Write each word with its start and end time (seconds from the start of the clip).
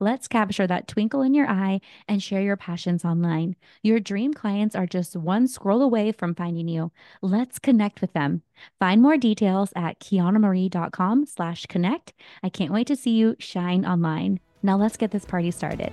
Let's 0.00 0.28
capture 0.28 0.64
that 0.64 0.86
twinkle 0.86 1.22
in 1.22 1.34
your 1.34 1.48
eye 1.48 1.80
and 2.06 2.22
share 2.22 2.40
your 2.40 2.56
passions 2.56 3.04
online. 3.04 3.56
Your 3.82 3.98
dream 3.98 4.32
clients 4.32 4.76
are 4.76 4.86
just 4.86 5.16
one 5.16 5.48
scroll 5.48 5.82
away 5.82 6.12
from 6.12 6.36
finding 6.36 6.68
you. 6.68 6.92
Let's 7.20 7.58
connect 7.58 8.00
with 8.00 8.12
them. 8.12 8.42
Find 8.78 9.02
more 9.02 9.16
details 9.16 9.72
at 9.74 9.98
quiannamarie.com 9.98 11.26
slash 11.26 11.66
connect. 11.66 12.12
I 12.44 12.48
can't 12.48 12.72
wait 12.72 12.86
to 12.86 12.94
see 12.94 13.10
you 13.10 13.34
shine 13.40 13.84
online. 13.84 14.38
Now 14.62 14.76
let's 14.76 14.96
get 14.96 15.10
this 15.10 15.24
party 15.24 15.50
started. 15.50 15.90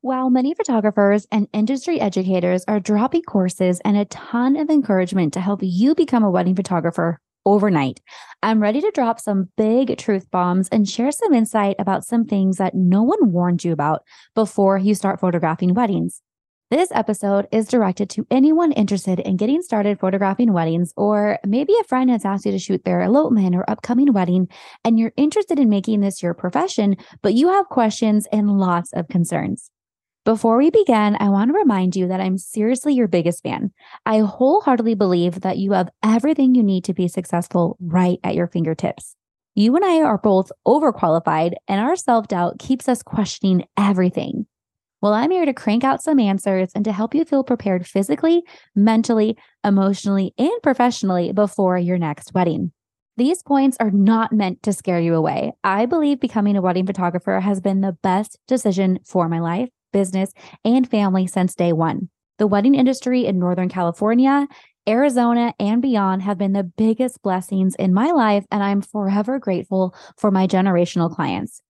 While 0.00 0.30
many 0.30 0.54
photographers 0.54 1.26
and 1.30 1.48
industry 1.52 2.00
educators 2.00 2.64
are 2.66 2.80
dropping 2.80 3.22
courses 3.22 3.78
and 3.84 3.98
a 3.98 4.06
ton 4.06 4.56
of 4.56 4.70
encouragement 4.70 5.34
to 5.34 5.40
help 5.40 5.60
you 5.62 5.94
become 5.94 6.24
a 6.24 6.30
wedding 6.30 6.56
photographer 6.56 7.20
overnight. 7.48 8.00
I'm 8.42 8.60
ready 8.60 8.80
to 8.80 8.92
drop 8.94 9.18
some 9.18 9.48
big 9.56 9.96
truth 9.98 10.30
bombs 10.30 10.68
and 10.70 10.88
share 10.88 11.10
some 11.10 11.32
insight 11.32 11.76
about 11.78 12.04
some 12.04 12.24
things 12.24 12.58
that 12.58 12.74
no 12.74 13.02
one 13.02 13.32
warned 13.32 13.64
you 13.64 13.72
about 13.72 14.02
before 14.34 14.78
you 14.78 14.94
start 14.94 15.18
photographing 15.18 15.74
weddings. 15.74 16.22
This 16.70 16.90
episode 16.92 17.48
is 17.50 17.66
directed 17.66 18.10
to 18.10 18.26
anyone 18.30 18.72
interested 18.72 19.20
in 19.20 19.38
getting 19.38 19.62
started 19.62 19.98
photographing 19.98 20.52
weddings, 20.52 20.92
or 20.98 21.38
maybe 21.46 21.72
a 21.80 21.84
friend 21.84 22.10
has 22.10 22.26
asked 22.26 22.44
you 22.44 22.52
to 22.52 22.58
shoot 22.58 22.84
their 22.84 23.00
elopement 23.00 23.56
or 23.56 23.68
upcoming 23.70 24.12
wedding, 24.12 24.48
and 24.84 24.98
you're 24.98 25.14
interested 25.16 25.58
in 25.58 25.70
making 25.70 26.00
this 26.00 26.22
your 26.22 26.34
profession, 26.34 26.96
but 27.22 27.32
you 27.32 27.48
have 27.48 27.70
questions 27.70 28.28
and 28.30 28.58
lots 28.58 28.92
of 28.92 29.08
concerns. 29.08 29.70
Before 30.28 30.58
we 30.58 30.68
begin, 30.68 31.16
I 31.18 31.30
want 31.30 31.50
to 31.50 31.58
remind 31.58 31.96
you 31.96 32.06
that 32.08 32.20
I'm 32.20 32.36
seriously 32.36 32.92
your 32.92 33.08
biggest 33.08 33.42
fan. 33.42 33.70
I 34.04 34.18
wholeheartedly 34.18 34.94
believe 34.94 35.40
that 35.40 35.56
you 35.56 35.72
have 35.72 35.88
everything 36.02 36.54
you 36.54 36.62
need 36.62 36.84
to 36.84 36.92
be 36.92 37.08
successful 37.08 37.78
right 37.80 38.18
at 38.22 38.34
your 38.34 38.46
fingertips. 38.46 39.16
You 39.54 39.74
and 39.74 39.86
I 39.86 40.02
are 40.02 40.18
both 40.18 40.52
overqualified, 40.66 41.54
and 41.66 41.80
our 41.80 41.96
self 41.96 42.28
doubt 42.28 42.58
keeps 42.58 42.90
us 42.90 43.02
questioning 43.02 43.64
everything. 43.78 44.46
Well, 45.00 45.14
I'm 45.14 45.30
here 45.30 45.46
to 45.46 45.54
crank 45.54 45.82
out 45.82 46.02
some 46.02 46.20
answers 46.20 46.72
and 46.74 46.84
to 46.84 46.92
help 46.92 47.14
you 47.14 47.24
feel 47.24 47.42
prepared 47.42 47.86
physically, 47.86 48.42
mentally, 48.76 49.38
emotionally, 49.64 50.34
and 50.36 50.60
professionally 50.62 51.32
before 51.32 51.78
your 51.78 51.96
next 51.96 52.34
wedding. 52.34 52.72
These 53.16 53.42
points 53.42 53.78
are 53.80 53.90
not 53.90 54.30
meant 54.34 54.62
to 54.64 54.74
scare 54.74 55.00
you 55.00 55.14
away. 55.14 55.52
I 55.64 55.86
believe 55.86 56.20
becoming 56.20 56.54
a 56.54 56.60
wedding 56.60 56.84
photographer 56.84 57.40
has 57.40 57.62
been 57.62 57.80
the 57.80 57.96
best 58.02 58.38
decision 58.46 58.98
for 59.06 59.26
my 59.30 59.38
life 59.40 59.70
business, 59.92 60.32
and 60.64 60.88
family 60.88 61.26
since 61.26 61.54
day 61.54 61.72
one. 61.72 62.08
The 62.38 62.46
wedding 62.46 62.74
industry 62.74 63.26
in 63.26 63.38
Northern 63.38 63.68
California, 63.68 64.46
Arizona, 64.88 65.54
and 65.58 65.82
beyond 65.82 66.22
have 66.22 66.38
been 66.38 66.52
the 66.52 66.64
biggest 66.64 67.20
blessings 67.22 67.74
in 67.74 67.92
my 67.92 68.10
life, 68.10 68.44
and 68.50 68.62
I'm 68.62 68.80
forever 68.80 69.38
grateful 69.38 69.94
for 70.16 70.30
my 70.30 70.46
generational 70.46 71.14
clients. 71.14 71.60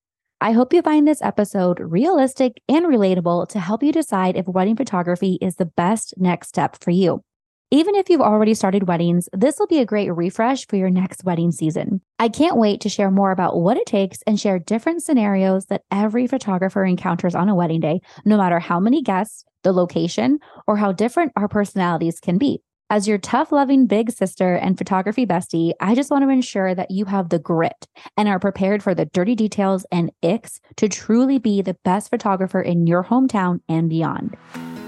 I 0.40 0.52
hope 0.52 0.72
you 0.72 0.82
find 0.82 1.08
this 1.08 1.20
episode 1.20 1.80
realistic 1.80 2.62
and 2.68 2.86
relatable 2.86 3.48
to 3.48 3.58
help 3.58 3.82
you 3.82 3.90
decide 3.90 4.36
if 4.36 4.46
wedding 4.46 4.76
photography 4.76 5.36
is 5.40 5.56
the 5.56 5.64
best 5.64 6.14
next 6.16 6.48
step 6.48 6.76
for 6.80 6.92
you. 6.92 7.24
Even 7.70 7.94
if 7.94 8.08
you've 8.08 8.22
already 8.22 8.54
started 8.54 8.88
weddings, 8.88 9.28
this 9.34 9.58
will 9.58 9.66
be 9.66 9.80
a 9.80 9.84
great 9.84 10.08
refresh 10.10 10.66
for 10.66 10.76
your 10.76 10.88
next 10.88 11.22
wedding 11.24 11.52
season. 11.52 12.00
I 12.18 12.30
can't 12.30 12.56
wait 12.56 12.80
to 12.80 12.88
share 12.88 13.10
more 13.10 13.30
about 13.30 13.60
what 13.60 13.76
it 13.76 13.84
takes 13.84 14.22
and 14.26 14.40
share 14.40 14.58
different 14.58 15.02
scenarios 15.02 15.66
that 15.66 15.82
every 15.90 16.26
photographer 16.26 16.82
encounters 16.82 17.34
on 17.34 17.50
a 17.50 17.54
wedding 17.54 17.80
day, 17.80 18.00
no 18.24 18.38
matter 18.38 18.58
how 18.58 18.80
many 18.80 19.02
guests, 19.02 19.44
the 19.64 19.72
location, 19.72 20.38
or 20.66 20.78
how 20.78 20.92
different 20.92 21.32
our 21.36 21.46
personalities 21.46 22.20
can 22.20 22.38
be. 22.38 22.62
As 22.88 23.06
your 23.06 23.18
tough 23.18 23.52
loving 23.52 23.86
big 23.86 24.12
sister 24.12 24.54
and 24.54 24.78
photography 24.78 25.26
bestie, 25.26 25.72
I 25.78 25.94
just 25.94 26.10
want 26.10 26.24
to 26.24 26.30
ensure 26.30 26.74
that 26.74 26.90
you 26.90 27.04
have 27.04 27.28
the 27.28 27.38
grit 27.38 27.86
and 28.16 28.30
are 28.30 28.38
prepared 28.38 28.82
for 28.82 28.94
the 28.94 29.04
dirty 29.04 29.34
details 29.34 29.84
and 29.92 30.10
icks 30.22 30.58
to 30.76 30.88
truly 30.88 31.38
be 31.38 31.60
the 31.60 31.76
best 31.84 32.08
photographer 32.08 32.62
in 32.62 32.86
your 32.86 33.04
hometown 33.04 33.60
and 33.68 33.90
beyond. 33.90 34.38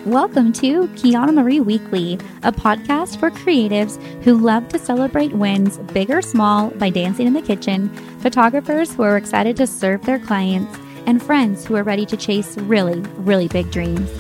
Welcome 0.07 0.55
to 0.55 0.89
Quianna 0.89 1.35
Marie 1.35 1.61
Weekly, 1.61 2.15
a 2.43 2.51
podcast 2.51 3.21
for 3.21 3.31
creatives 3.31 4.03
who 4.23 4.39
love 4.39 4.67
to 4.69 4.79
celebrate 4.79 5.35
wins, 5.35 5.77
big 5.93 6.11
or 6.11 6.23
small, 6.23 6.71
by 6.71 6.89
dancing 6.89 7.27
in 7.27 7.35
the 7.35 7.43
kitchen, 7.43 7.91
photographers 8.21 8.95
who 8.95 9.03
are 9.03 9.19
excited 9.19 9.59
to 9.59 9.67
serve 9.67 10.03
their 10.07 10.19
clients, 10.19 10.79
and 11.05 11.23
friends 11.23 11.67
who 11.67 11.77
are 11.77 11.83
ready 11.83 12.07
to 12.07 12.17
chase 12.17 12.57
really, 12.57 13.01
really 13.19 13.47
big 13.49 13.71
dreams. 13.71 14.11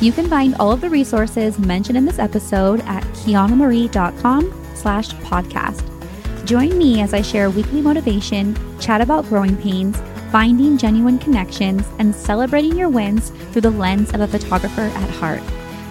You 0.00 0.10
can 0.10 0.26
find 0.26 0.54
all 0.54 0.72
of 0.72 0.80
the 0.80 0.88
resources 0.88 1.58
mentioned 1.58 1.98
in 1.98 2.06
this 2.06 2.18
episode 2.18 2.80
at 2.86 3.04
quiannamarie.com 3.04 4.72
slash 4.74 5.10
podcast. 5.16 5.84
Join 6.46 6.78
me 6.78 7.02
as 7.02 7.12
I 7.12 7.20
share 7.20 7.50
weekly 7.50 7.82
motivation, 7.82 8.56
chat 8.80 9.02
about 9.02 9.26
growing 9.26 9.58
pains, 9.58 10.00
finding 10.30 10.78
genuine 10.78 11.18
connections, 11.18 11.86
and 11.98 12.14
celebrating 12.14 12.76
your 12.76 12.88
wins 12.88 13.30
through 13.50 13.62
the 13.62 13.70
lens 13.70 14.12
of 14.12 14.20
a 14.20 14.26
photographer 14.26 14.82
at 14.82 15.10
heart. 15.10 15.42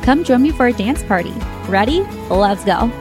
Come 0.04 0.24
join 0.24 0.42
me 0.42 0.52
for 0.52 0.68
a 0.68 0.74
dance 0.74 1.04
party. 1.04 1.34
Ready? 1.68 2.02
Let's 2.30 2.64
go. 2.64 2.92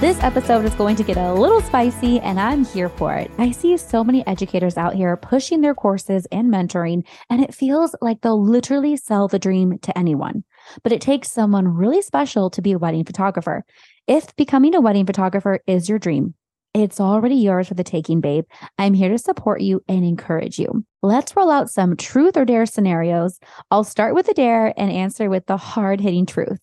This 0.00 0.22
episode 0.22 0.66
is 0.66 0.74
going 0.74 0.96
to 0.96 1.02
get 1.02 1.16
a 1.16 1.32
little 1.32 1.62
spicy, 1.62 2.20
and 2.20 2.38
I'm 2.38 2.66
here 2.66 2.90
for 2.90 3.14
it. 3.14 3.30
I 3.38 3.52
see 3.52 3.74
so 3.78 4.04
many 4.04 4.26
educators 4.26 4.76
out 4.76 4.92
here 4.92 5.16
pushing 5.16 5.62
their 5.62 5.74
courses 5.74 6.26
and 6.30 6.52
mentoring, 6.52 7.06
and 7.30 7.42
it 7.42 7.54
feels 7.54 7.96
like 8.02 8.20
they'll 8.20 8.44
literally 8.44 8.98
sell 8.98 9.28
the 9.28 9.38
dream 9.38 9.78
to 9.78 9.96
anyone. 9.96 10.44
But 10.82 10.92
it 10.92 11.00
takes 11.00 11.32
someone 11.32 11.66
really 11.68 12.02
special 12.02 12.50
to 12.50 12.60
be 12.60 12.72
a 12.72 12.78
wedding 12.78 13.06
photographer. 13.06 13.64
If 14.06 14.36
becoming 14.36 14.74
a 14.74 14.80
wedding 14.82 15.06
photographer 15.06 15.60
is 15.66 15.88
your 15.88 15.98
dream, 15.98 16.34
it's 16.74 17.00
already 17.00 17.36
yours 17.36 17.68
for 17.68 17.74
the 17.74 17.84
taking, 17.84 18.20
babe. 18.20 18.44
I'm 18.78 18.94
here 18.94 19.08
to 19.08 19.18
support 19.18 19.60
you 19.60 19.82
and 19.88 20.04
encourage 20.04 20.58
you. 20.58 20.84
Let's 21.02 21.36
roll 21.36 21.50
out 21.50 21.70
some 21.70 21.96
truth 21.96 22.36
or 22.36 22.44
dare 22.44 22.66
scenarios. 22.66 23.38
I'll 23.70 23.84
start 23.84 24.14
with 24.14 24.26
the 24.26 24.34
dare 24.34 24.74
and 24.76 24.90
answer 24.90 25.30
with 25.30 25.46
the 25.46 25.56
hard 25.56 26.00
hitting 26.00 26.26
truth. 26.26 26.58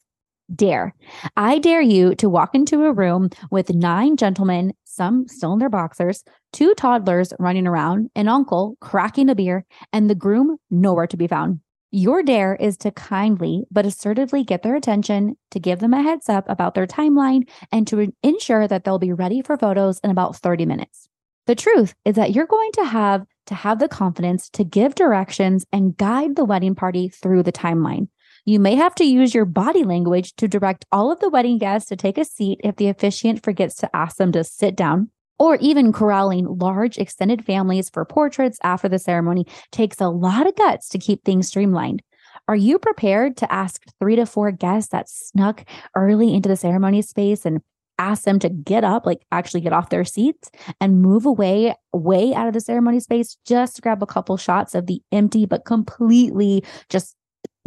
Dare. 0.54 0.94
I 1.38 1.60
dare 1.60 1.82
you 1.82 2.14
to 2.16 2.30
walk 2.30 2.54
into 2.54 2.84
a 2.84 2.92
room 2.92 3.30
with 3.52 3.74
nine 3.74 4.18
gentlemen, 4.18 4.74
some 4.84 5.28
still 5.30 5.54
in 5.54 5.60
their 5.60 5.70
boxers, 5.70 6.26
two 6.52 6.74
toddlers 6.76 7.32
running 7.40 7.66
around, 7.66 8.10
an 8.16 8.28
uncle 8.28 8.76
cracking 8.82 9.30
a 9.30 9.36
beer, 9.36 9.66
and 9.94 10.10
the 10.10 10.16
groom 10.16 10.58
nowhere 10.70 11.08
to 11.08 11.16
be 11.16 11.28
found. 11.28 11.62
Your 11.94 12.24
dare 12.24 12.56
is 12.56 12.78
to 12.78 12.92
kindly 12.92 13.66
but 13.70 13.86
assertively 13.86 14.46
get 14.46 14.64
their 14.64 14.78
attention, 14.78 15.36
to 15.52 15.60
give 15.60 15.80
them 15.80 15.94
a 15.94 16.02
heads 16.02 16.30
up 16.30 16.48
about 16.48 16.74
their 16.74 16.88
timeline, 16.88 17.50
and 17.70 17.86
to 17.88 18.14
ensure 18.24 18.66
that 18.66 18.86
they'll 18.86 18.98
be 18.98 19.12
ready 19.12 19.42
for 19.42 19.58
photos 19.58 20.00
in 20.00 20.10
about 20.10 20.38
30 20.38 20.66
minutes. 20.66 21.10
The 21.48 21.56
truth 21.56 21.94
is 22.06 22.16
that 22.16 22.32
you're 22.32 22.46
going 22.46 22.72
to 22.76 22.86
have 22.86 23.26
to 23.48 23.56
have 23.56 23.80
the 23.80 23.90
confidence 23.90 24.50
to 24.52 24.64
give 24.64 24.96
directions 24.96 25.66
and 25.74 25.98
guide 25.98 26.38
the 26.38 26.46
wedding 26.46 26.76
party 26.76 27.10
through 27.10 27.44
the 27.44 27.52
timeline. 27.52 28.08
You 28.46 28.62
may 28.62 28.76
have 28.76 28.96
to 28.96 29.04
use 29.04 29.36
your 29.36 29.44
body 29.46 29.84
language 29.84 30.34
to 30.38 30.48
direct 30.48 30.86
all 30.94 31.12
of 31.12 31.20
the 31.20 31.30
wedding 31.30 31.58
guests 31.58 31.90
to 31.90 31.98
take 31.98 32.18
a 32.18 32.24
seat 32.24 32.62
if 32.64 32.78
the 32.78 32.88
officiant 32.88 33.44
forgets 33.44 33.76
to 33.76 33.94
ask 33.94 34.16
them 34.16 34.32
to 34.32 34.46
sit 34.46 34.78
down 34.78 35.10
or 35.42 35.56
even 35.56 35.92
corralling 35.92 36.46
large 36.60 37.00
extended 37.00 37.44
families 37.44 37.90
for 37.90 38.06
portraits 38.06 38.60
after 38.64 38.88
the 38.88 39.00
ceremony 39.00 39.44
takes 39.72 40.00
a 40.00 40.08
lot 40.08 40.46
of 40.46 40.56
guts 40.56 40.88
to 40.88 41.00
keep 41.00 41.26
things 41.26 41.48
streamlined. 41.48 42.04
Are 42.48 42.56
you 42.56 42.78
prepared 42.78 43.38
to 43.38 43.52
ask 43.52 43.82
three 44.00 44.16
to 44.18 44.28
four 44.28 44.52
guests 44.52 44.92
that 44.92 45.10
snuck 45.10 45.68
early 45.96 46.36
into 46.36 46.48
the 46.48 46.56
ceremony 46.56 47.02
space 47.02 47.44
and 47.44 47.60
ask 47.98 48.24
them 48.24 48.38
to 48.38 48.50
get 48.50 48.84
up, 48.84 49.08
like 49.08 49.26
actually 49.32 49.62
get 49.62 49.74
off 49.74 49.90
their 49.90 50.06
seats 50.06 50.52
and 50.80 51.02
move 51.02 51.26
away, 51.26 51.74
way 51.92 52.36
out 52.36 52.48
of 52.48 52.54
the 52.54 52.62
ceremony 52.62 53.00
space, 53.00 53.36
just 53.44 53.78
to 53.78 53.82
grab 53.82 54.04
a 54.04 54.06
couple 54.06 54.38
shots 54.38 54.76
of 54.76 54.86
the 54.86 55.02
empty, 55.12 55.48
but 55.48 55.66
completely 55.66 56.64
just 56.88 57.16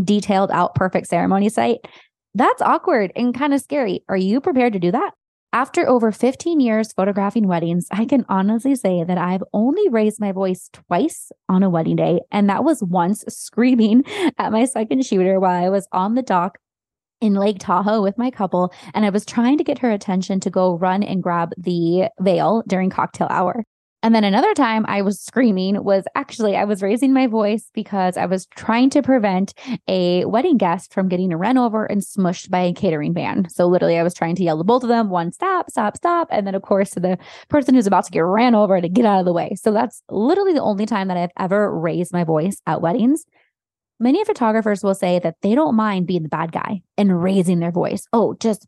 detailed 0.00 0.52
out 0.52 0.76
perfect 0.76 1.08
ceremony 1.08 1.48
site. 1.48 1.78
That's 2.36 2.62
awkward 2.62 3.10
and 3.16 3.34
kind 3.34 3.52
of 3.52 3.60
scary. 3.60 4.04
Are 4.08 4.16
you 4.16 4.40
prepared 4.40 4.74
to 4.74 4.78
do 4.78 4.92
that? 4.92 5.14
After 5.54 5.88
over 5.88 6.10
15 6.10 6.58
years 6.58 6.92
photographing 6.92 7.46
weddings, 7.46 7.86
I 7.92 8.06
can 8.06 8.26
honestly 8.28 8.74
say 8.74 9.04
that 9.04 9.16
I've 9.16 9.44
only 9.52 9.88
raised 9.88 10.18
my 10.18 10.32
voice 10.32 10.68
twice 10.72 11.30
on 11.48 11.62
a 11.62 11.70
wedding 11.70 11.94
day. 11.94 12.22
And 12.32 12.50
that 12.50 12.64
was 12.64 12.82
once 12.82 13.22
screaming 13.28 14.02
at 14.36 14.50
my 14.50 14.64
second 14.64 15.06
shooter 15.06 15.38
while 15.38 15.64
I 15.64 15.68
was 15.68 15.86
on 15.92 16.16
the 16.16 16.22
dock 16.22 16.58
in 17.20 17.34
Lake 17.34 17.60
Tahoe 17.60 18.02
with 18.02 18.18
my 18.18 18.32
couple. 18.32 18.74
And 18.94 19.04
I 19.04 19.10
was 19.10 19.24
trying 19.24 19.56
to 19.58 19.62
get 19.62 19.78
her 19.78 19.92
attention 19.92 20.40
to 20.40 20.50
go 20.50 20.76
run 20.76 21.04
and 21.04 21.22
grab 21.22 21.52
the 21.56 22.08
veil 22.18 22.64
during 22.66 22.90
cocktail 22.90 23.28
hour. 23.30 23.64
And 24.04 24.14
then 24.14 24.22
another 24.22 24.52
time 24.52 24.84
I 24.86 25.00
was 25.00 25.18
screaming 25.18 25.82
was 25.82 26.04
actually 26.14 26.56
I 26.56 26.64
was 26.64 26.82
raising 26.82 27.14
my 27.14 27.26
voice 27.26 27.70
because 27.72 28.18
I 28.18 28.26
was 28.26 28.44
trying 28.54 28.90
to 28.90 29.00
prevent 29.00 29.54
a 29.88 30.26
wedding 30.26 30.58
guest 30.58 30.92
from 30.92 31.08
getting 31.08 31.32
a 31.32 31.38
run 31.38 31.56
over 31.56 31.86
and 31.86 32.02
smushed 32.02 32.50
by 32.50 32.60
a 32.60 32.74
catering 32.74 33.14
van. 33.14 33.48
So 33.48 33.66
literally 33.66 33.96
I 33.96 34.02
was 34.02 34.12
trying 34.12 34.36
to 34.36 34.44
yell 34.44 34.58
to 34.58 34.64
both 34.64 34.82
of 34.82 34.90
them, 34.90 35.08
one 35.08 35.32
stop, 35.32 35.70
stop, 35.70 35.96
stop. 35.96 36.28
And 36.30 36.46
then 36.46 36.54
of 36.54 36.60
course 36.60 36.90
the 36.90 37.16
person 37.48 37.74
who's 37.74 37.86
about 37.86 38.04
to 38.04 38.10
get 38.10 38.20
ran 38.20 38.54
over 38.54 38.78
to 38.78 38.90
get 38.90 39.06
out 39.06 39.20
of 39.20 39.24
the 39.24 39.32
way. 39.32 39.54
So 39.54 39.72
that's 39.72 40.02
literally 40.10 40.52
the 40.52 40.60
only 40.60 40.84
time 40.84 41.08
that 41.08 41.16
I've 41.16 41.30
ever 41.38 41.74
raised 41.74 42.12
my 42.12 42.24
voice 42.24 42.60
at 42.66 42.82
weddings. 42.82 43.24
Many 43.98 44.22
photographers 44.26 44.84
will 44.84 44.94
say 44.94 45.18
that 45.20 45.36
they 45.40 45.54
don't 45.54 45.76
mind 45.76 46.06
being 46.06 46.24
the 46.24 46.28
bad 46.28 46.52
guy 46.52 46.82
and 46.98 47.22
raising 47.22 47.60
their 47.60 47.72
voice. 47.72 48.06
Oh, 48.12 48.34
just 48.38 48.66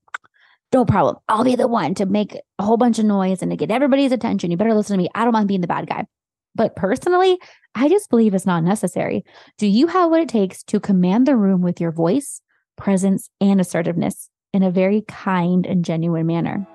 no 0.72 0.84
problem. 0.84 1.16
I'll 1.28 1.44
be 1.44 1.56
the 1.56 1.68
one 1.68 1.94
to 1.94 2.06
make 2.06 2.36
a 2.58 2.62
whole 2.62 2.76
bunch 2.76 2.98
of 2.98 3.04
noise 3.04 3.42
and 3.42 3.50
to 3.50 3.56
get 3.56 3.70
everybody's 3.70 4.12
attention. 4.12 4.50
You 4.50 4.56
better 4.56 4.74
listen 4.74 4.96
to 4.96 5.02
me. 5.02 5.08
I 5.14 5.24
don't 5.24 5.32
mind 5.32 5.48
being 5.48 5.60
the 5.60 5.66
bad 5.66 5.86
guy. 5.86 6.06
But 6.54 6.74
personally, 6.74 7.38
I 7.74 7.88
just 7.88 8.08
believe 8.08 8.34
it's 8.34 8.46
not 8.46 8.64
necessary. 8.64 9.24
Do 9.58 9.66
you 9.66 9.86
have 9.88 10.10
what 10.10 10.22
it 10.22 10.28
takes 10.28 10.62
to 10.64 10.80
command 10.80 11.26
the 11.26 11.36
room 11.36 11.60
with 11.60 11.80
your 11.80 11.92
voice, 11.92 12.40
presence, 12.76 13.28
and 13.40 13.60
assertiveness 13.60 14.30
in 14.52 14.62
a 14.62 14.70
very 14.70 15.02
kind 15.06 15.66
and 15.66 15.84
genuine 15.84 16.26
manner? 16.26 16.66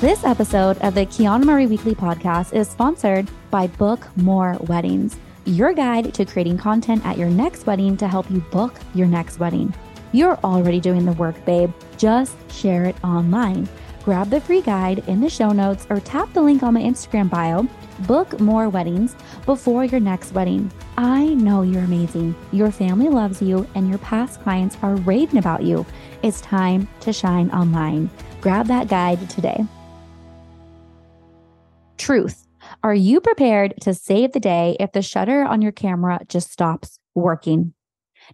This 0.00 0.22
episode 0.22 0.78
of 0.78 0.94
the 0.94 1.06
Quianna 1.06 1.44
Marie 1.44 1.66
Weekly 1.66 1.96
podcast 1.96 2.54
is 2.54 2.68
sponsored 2.68 3.28
by 3.50 3.66
Book 3.66 4.06
More 4.16 4.56
Weddings, 4.68 5.16
your 5.44 5.72
guide 5.72 6.14
to 6.14 6.24
creating 6.24 6.58
content 6.58 7.04
at 7.04 7.18
your 7.18 7.28
next 7.28 7.66
wedding 7.66 7.96
to 7.96 8.06
help 8.06 8.30
you 8.30 8.38
book 8.52 8.74
your 8.94 9.08
next 9.08 9.40
wedding. 9.40 9.74
You're 10.12 10.36
already 10.38 10.80
doing 10.80 11.04
the 11.04 11.12
work, 11.12 11.44
babe. 11.44 11.72
Just 11.96 12.36
share 12.50 12.84
it 12.84 12.96
online. 13.04 13.68
Grab 14.04 14.30
the 14.30 14.40
free 14.40 14.62
guide 14.62 15.06
in 15.06 15.20
the 15.20 15.28
show 15.28 15.50
notes 15.50 15.86
or 15.90 16.00
tap 16.00 16.32
the 16.32 16.40
link 16.40 16.62
on 16.62 16.74
my 16.74 16.80
Instagram 16.80 17.28
bio. 17.28 17.66
Book 18.06 18.40
more 18.40 18.68
weddings 18.68 19.14
before 19.44 19.84
your 19.84 20.00
next 20.00 20.32
wedding. 20.32 20.72
I 20.96 21.26
know 21.34 21.62
you're 21.62 21.84
amazing. 21.84 22.34
Your 22.52 22.70
family 22.70 23.08
loves 23.08 23.42
you, 23.42 23.66
and 23.74 23.88
your 23.88 23.98
past 23.98 24.40
clients 24.40 24.78
are 24.82 24.96
raving 24.96 25.38
about 25.38 25.62
you. 25.62 25.84
It's 26.22 26.40
time 26.40 26.88
to 27.00 27.12
shine 27.12 27.50
online. 27.50 28.08
Grab 28.40 28.66
that 28.68 28.88
guide 28.88 29.28
today. 29.28 29.62
Truth. 31.98 32.46
Are 32.82 32.94
you 32.94 33.20
prepared 33.20 33.74
to 33.82 33.92
save 33.92 34.32
the 34.32 34.40
day 34.40 34.76
if 34.80 34.92
the 34.92 35.02
shutter 35.02 35.42
on 35.42 35.60
your 35.60 35.72
camera 35.72 36.20
just 36.28 36.50
stops 36.50 36.98
working? 37.14 37.74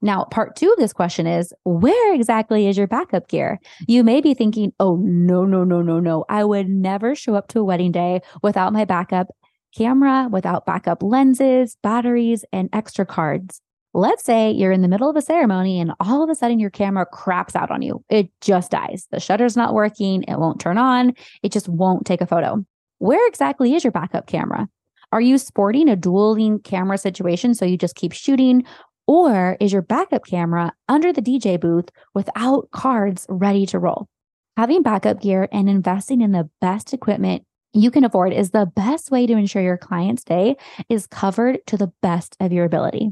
Now, 0.03 0.25
part 0.25 0.57
two 0.57 0.71
of 0.71 0.79
this 0.79 0.93
question 0.93 1.27
is 1.27 1.53
where 1.65 2.15
exactly 2.15 2.67
is 2.67 2.77
your 2.77 2.87
backup 2.87 3.29
gear? 3.29 3.59
You 3.87 4.05
may 4.05 4.21
be 4.21 4.35
thinking, 4.35 4.73
oh, 4.81 4.97
no, 5.03 5.45
no, 5.45 5.65
no, 5.65 5.83
no, 5.83 6.01
no. 6.01 6.25
I 6.29 6.45
would 6.45 6.69
never 6.69 7.15
show 7.15 7.35
up 7.35 7.49
to 7.49 7.61
a 7.61 7.65
wedding 7.65 7.93
day 7.93 8.21
without 8.43 8.73
my 8.73 8.85
backup 8.85 9.29
camera, 9.77 10.29
without 10.31 10.67
backup 10.67 11.03
lenses, 11.03 11.77
batteries, 11.83 12.45
and 12.53 12.69
extra 12.73 13.05
cards. 13.05 13.61
Let's 13.97 14.25
say 14.25 14.51
you're 14.51 14.73
in 14.73 14.83
the 14.83 14.89
middle 14.89 15.09
of 15.09 15.15
a 15.15 15.23
ceremony 15.23 15.81
and 15.81 15.93
all 16.01 16.23
of 16.23 16.29
a 16.29 16.35
sudden 16.35 16.59
your 16.59 16.71
camera 16.71 17.07
craps 17.07 17.55
out 17.55 17.71
on 17.71 17.81
you. 17.81 18.05
It 18.09 18.29
just 18.41 18.73
dies. 18.73 19.07
The 19.13 19.21
shutter's 19.21 19.57
not 19.57 19.73
working. 19.73 20.25
It 20.25 20.39
won't 20.39 20.61
turn 20.61 20.79
on. 20.79 21.15
It 21.45 21.53
just 21.53 21.69
won't 21.69 22.05
take 22.05 22.21
a 22.21 22.27
photo. 22.27 22.65
Where 22.99 23.25
exactly 23.29 23.75
is 23.75 23.85
your 23.85 23.93
backup 23.93 24.27
camera? 24.27 24.69
Are 25.13 25.21
you 25.21 25.39
sporting 25.39 25.89
a 25.89 25.95
dueling 25.95 26.59
camera 26.59 26.99
situation 26.99 27.55
so 27.55 27.65
you 27.65 27.79
just 27.79 27.95
keep 27.95 28.13
shooting? 28.13 28.65
Or 29.07 29.57
is 29.61 29.73
your 29.73 29.83
backup 29.83 30.25
camera 30.25 30.73
under 30.89 31.13
the 31.13 31.23
DJ 31.23 31.61
booth 31.61 31.91
without 32.15 32.71
cards 32.71 33.27
ready 33.29 33.67
to 33.67 33.79
roll? 33.79 34.09
Having 34.57 34.83
backup 34.83 35.21
gear 35.21 35.49
and 35.53 35.69
investing 35.69 36.21
in 36.21 36.33
the 36.33 36.49
best 36.61 36.95
equipment 36.95 37.45
you 37.75 37.91
can 37.91 38.05
afford 38.05 38.33
is 38.33 38.51
the 38.51 38.67
best 38.67 39.11
way 39.11 39.27
to 39.27 39.37
ensure 39.37 39.61
your 39.61 39.77
client's 39.77 40.23
day 40.23 40.57
is 40.89 41.09
covered 41.09 41.59
to 41.67 41.77
the 41.77 41.93
best 42.01 42.37
of 42.41 42.53
your 42.53 42.65
ability. 42.65 43.11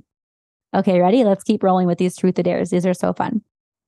Okay, 0.75 1.01
ready? 1.01 1.25
Let's 1.25 1.43
keep 1.43 1.63
rolling 1.63 1.87
with 1.87 1.99
these 1.99 2.17
truth 2.17 2.39
or 2.39 2.43
dares. 2.43 2.71
These 2.71 2.87
are 2.87 2.95
so 2.95 3.13
fun. 3.13 3.43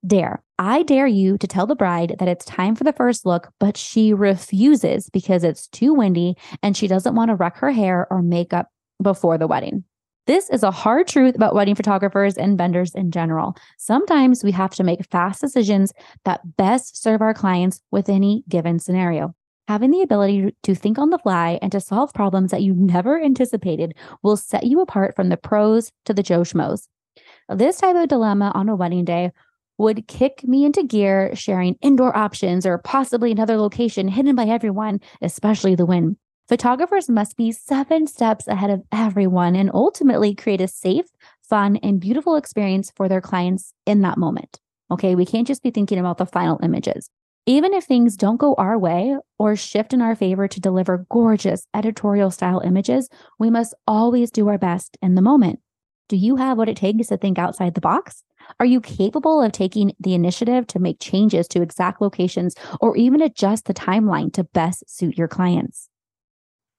Dare. 0.07 0.43
I 0.59 0.83
dare 0.83 1.07
you 1.07 1.39
to 1.39 1.47
tell 1.47 1.67
the 1.67 1.77
bride 1.77 2.17
that 2.19 2.29
it's 2.29 2.45
time 2.45 2.75
for 2.75 2.85
the 2.85 2.93
first 2.93 3.25
look, 3.25 3.51
but 3.59 3.77
she 3.77 4.13
refuses 4.13 5.09
because 5.09 5.45
it's 5.45 5.69
too 5.69 5.95
windy 5.95 6.37
and 6.63 6.77
she 6.77 6.89
doesn't 6.89 7.15
want 7.15 7.31
to 7.31 7.35
wreck 7.37 7.57
her 7.59 7.71
hair 7.71 8.07
or 8.11 8.21
makeup 8.21 8.69
before 9.01 9.39
the 9.39 9.47
wedding. 9.47 9.85
This 10.27 10.49
is 10.49 10.63
a 10.63 10.71
hard 10.71 11.07
truth 11.07 11.35
about 11.35 11.55
wedding 11.55 11.75
photographers 11.75 12.39
and 12.39 12.57
vendors 12.57 12.95
in 12.95 13.11
general. 13.11 13.55
Sometimes 13.77 14.43
we 14.43 14.53
have 14.53 14.71
to 14.77 14.83
make 14.83 15.05
fast 15.11 15.43
decisions 15.43 15.93
that 16.25 16.57
best 16.57 17.03
serve 17.03 17.21
our 17.21 17.35
clients 17.35 17.83
with 17.91 18.09
any 18.09 18.43
given 18.49 18.79
scenario. 18.79 19.35
Having 19.69 19.91
the 19.91 20.01
ability 20.01 20.57
to 20.63 20.75
think 20.75 20.99
on 20.99 21.11
the 21.11 21.19
fly 21.19 21.59
and 21.61 21.71
to 21.73 21.81
solve 21.81 22.15
problems 22.15 22.53
that 22.53 22.63
you 22.63 22.73
never 22.75 23.23
anticipated 23.23 23.95
will 24.23 24.39
set 24.39 24.65
you 24.65 24.81
apart 24.81 25.15
from 25.15 25.29
the 25.29 25.37
pros 25.37 25.93
to 26.07 26.15
the 26.15 26.23
Joe 26.23 26.41
Schmoes. 26.41 26.89
This 27.51 27.79
type 27.79 27.97
of 27.97 28.09
dilemma 28.09 28.51
on 28.55 28.71
a 28.71 28.77
wedding 28.77 29.05
day 29.05 29.31
would 29.77 30.09
kick 30.09 30.43
me 30.45 30.65
into 30.65 30.83
gear 30.85 31.35
sharing 31.35 31.77
indoor 31.83 32.17
options 32.17 32.65
or 32.65 32.79
possibly 32.79 33.31
another 33.31 33.59
location 33.59 34.09
hidden 34.09 34.35
by 34.35 34.45
everyone, 34.45 35.01
especially 35.21 35.75
the 35.75 35.87
wind. 35.87 36.17
Photographers 36.47 37.09
must 37.09 37.39
be 37.39 37.53
seven 37.53 38.07
steps 38.07 38.47
ahead 38.47 38.69
of 38.69 38.83
everyone 38.93 39.57
and 39.57 39.71
ultimately 39.73 40.35
create 40.35 40.61
a 40.61 40.69
safe, 40.69 41.07
fun, 41.43 41.77
and 41.77 42.01
beautiful 42.01 42.37
experience 42.37 42.93
for 42.95 43.09
their 43.09 43.23
clients 43.23 43.73
in 43.87 44.03
that 44.03 44.19
moment. 44.19 44.61
Okay, 44.91 45.15
we 45.15 45.25
can't 45.25 45.47
just 45.47 45.63
be 45.63 45.71
thinking 45.71 45.99
about 45.99 46.19
the 46.19 46.27
final 46.27 46.61
images. 46.63 47.09
Even 47.47 47.73
if 47.73 47.85
things 47.85 48.17
don't 48.17 48.37
go 48.37 48.55
our 48.55 48.79
way 48.79 49.17
or 49.39 49.57
shift 49.57 49.95
in 49.95 50.03
our 50.03 50.15
favor 50.15 50.47
to 50.47 50.61
deliver 50.61 51.07
gorgeous 51.11 51.67
editorial 51.73 52.31
style 52.31 52.61
images, 52.61 53.09
we 53.39 53.49
must 53.49 53.75
always 53.87 54.31
do 54.31 54.47
our 54.49 54.59
best 54.59 54.99
in 55.01 55.15
the 55.15 55.23
moment. 55.23 55.61
Do 56.11 56.17
you 56.17 56.37
have 56.37 56.59
what 56.59 56.69
it 56.69 56.77
takes 56.77 57.09
to 57.09 57.17
think 57.17 57.39
outside 57.39 57.75
the 57.75 57.81
box? 57.81 58.23
Are 58.61 58.67
you 58.67 58.83
capable 58.83 59.43
of 59.43 59.53
taking 59.53 59.93
the 59.99 60.13
initiative 60.13 60.67
to 60.69 60.79
make 60.79 61.01
changes 61.01 61.49
to 61.49 61.63
exact 61.63 62.03
locations 62.03 62.55
or 62.83 62.95
even 62.99 63.23
adjust 63.23 63.65
the 63.65 63.73
timeline 63.73 64.31
to 64.35 64.45
best 64.45 64.85
suit 64.87 65.17
your 65.17 65.29
clients? 65.29 65.89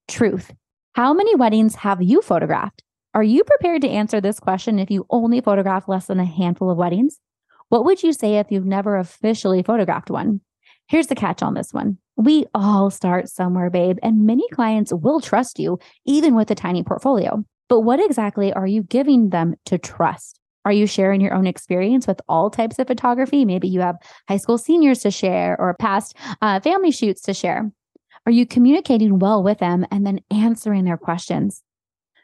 Truth. 0.07 0.53
How 0.93 1.13
many 1.13 1.35
weddings 1.35 1.75
have 1.75 2.01
you 2.01 2.21
photographed? 2.21 2.83
Are 3.13 3.23
you 3.23 3.43
prepared 3.43 3.81
to 3.81 3.89
answer 3.89 4.21
this 4.21 4.39
question 4.39 4.77
if 4.77 4.91
you 4.91 5.05
only 5.09 5.41
photograph 5.41 5.87
less 5.87 6.05
than 6.05 6.19
a 6.19 6.25
handful 6.25 6.69
of 6.69 6.77
weddings? 6.77 7.19
What 7.69 7.85
would 7.85 8.03
you 8.03 8.13
say 8.13 8.35
if 8.37 8.51
you've 8.51 8.65
never 8.65 8.97
officially 8.97 9.63
photographed 9.63 10.11
one? 10.11 10.41
Here's 10.87 11.07
the 11.07 11.15
catch 11.15 11.41
on 11.41 11.55
this 11.55 11.73
one. 11.73 11.97
We 12.15 12.45
all 12.53 12.91
start 12.91 13.29
somewhere, 13.29 13.69
babe, 13.71 13.97
and 14.03 14.25
many 14.25 14.47
clients 14.49 14.93
will 14.93 15.19
trust 15.19 15.59
you, 15.59 15.79
even 16.05 16.35
with 16.35 16.51
a 16.51 16.55
tiny 16.55 16.83
portfolio. 16.83 17.43
But 17.67 17.81
what 17.81 17.99
exactly 17.99 18.53
are 18.53 18.67
you 18.67 18.83
giving 18.83 19.31
them 19.31 19.55
to 19.65 19.79
trust? 19.79 20.39
Are 20.65 20.71
you 20.71 20.85
sharing 20.85 21.21
your 21.21 21.33
own 21.33 21.47
experience 21.47 22.05
with 22.05 22.21
all 22.29 22.49
types 22.49 22.77
of 22.79 22.87
photography? 22.87 23.43
Maybe 23.43 23.67
you 23.67 23.81
have 23.81 23.97
high 24.27 24.37
school 24.37 24.57
seniors 24.57 24.99
to 24.99 25.11
share 25.11 25.59
or 25.59 25.75
past 25.79 26.15
uh, 26.41 26.59
family 26.59 26.91
shoots 26.91 27.21
to 27.23 27.33
share. 27.33 27.71
Are 28.25 28.31
you 28.31 28.47
communicating 28.47 29.19
well 29.19 29.43
with 29.43 29.59
them 29.59 29.85
and 29.91 30.05
then 30.05 30.19
answering 30.31 30.85
their 30.85 30.97
questions? 30.97 31.61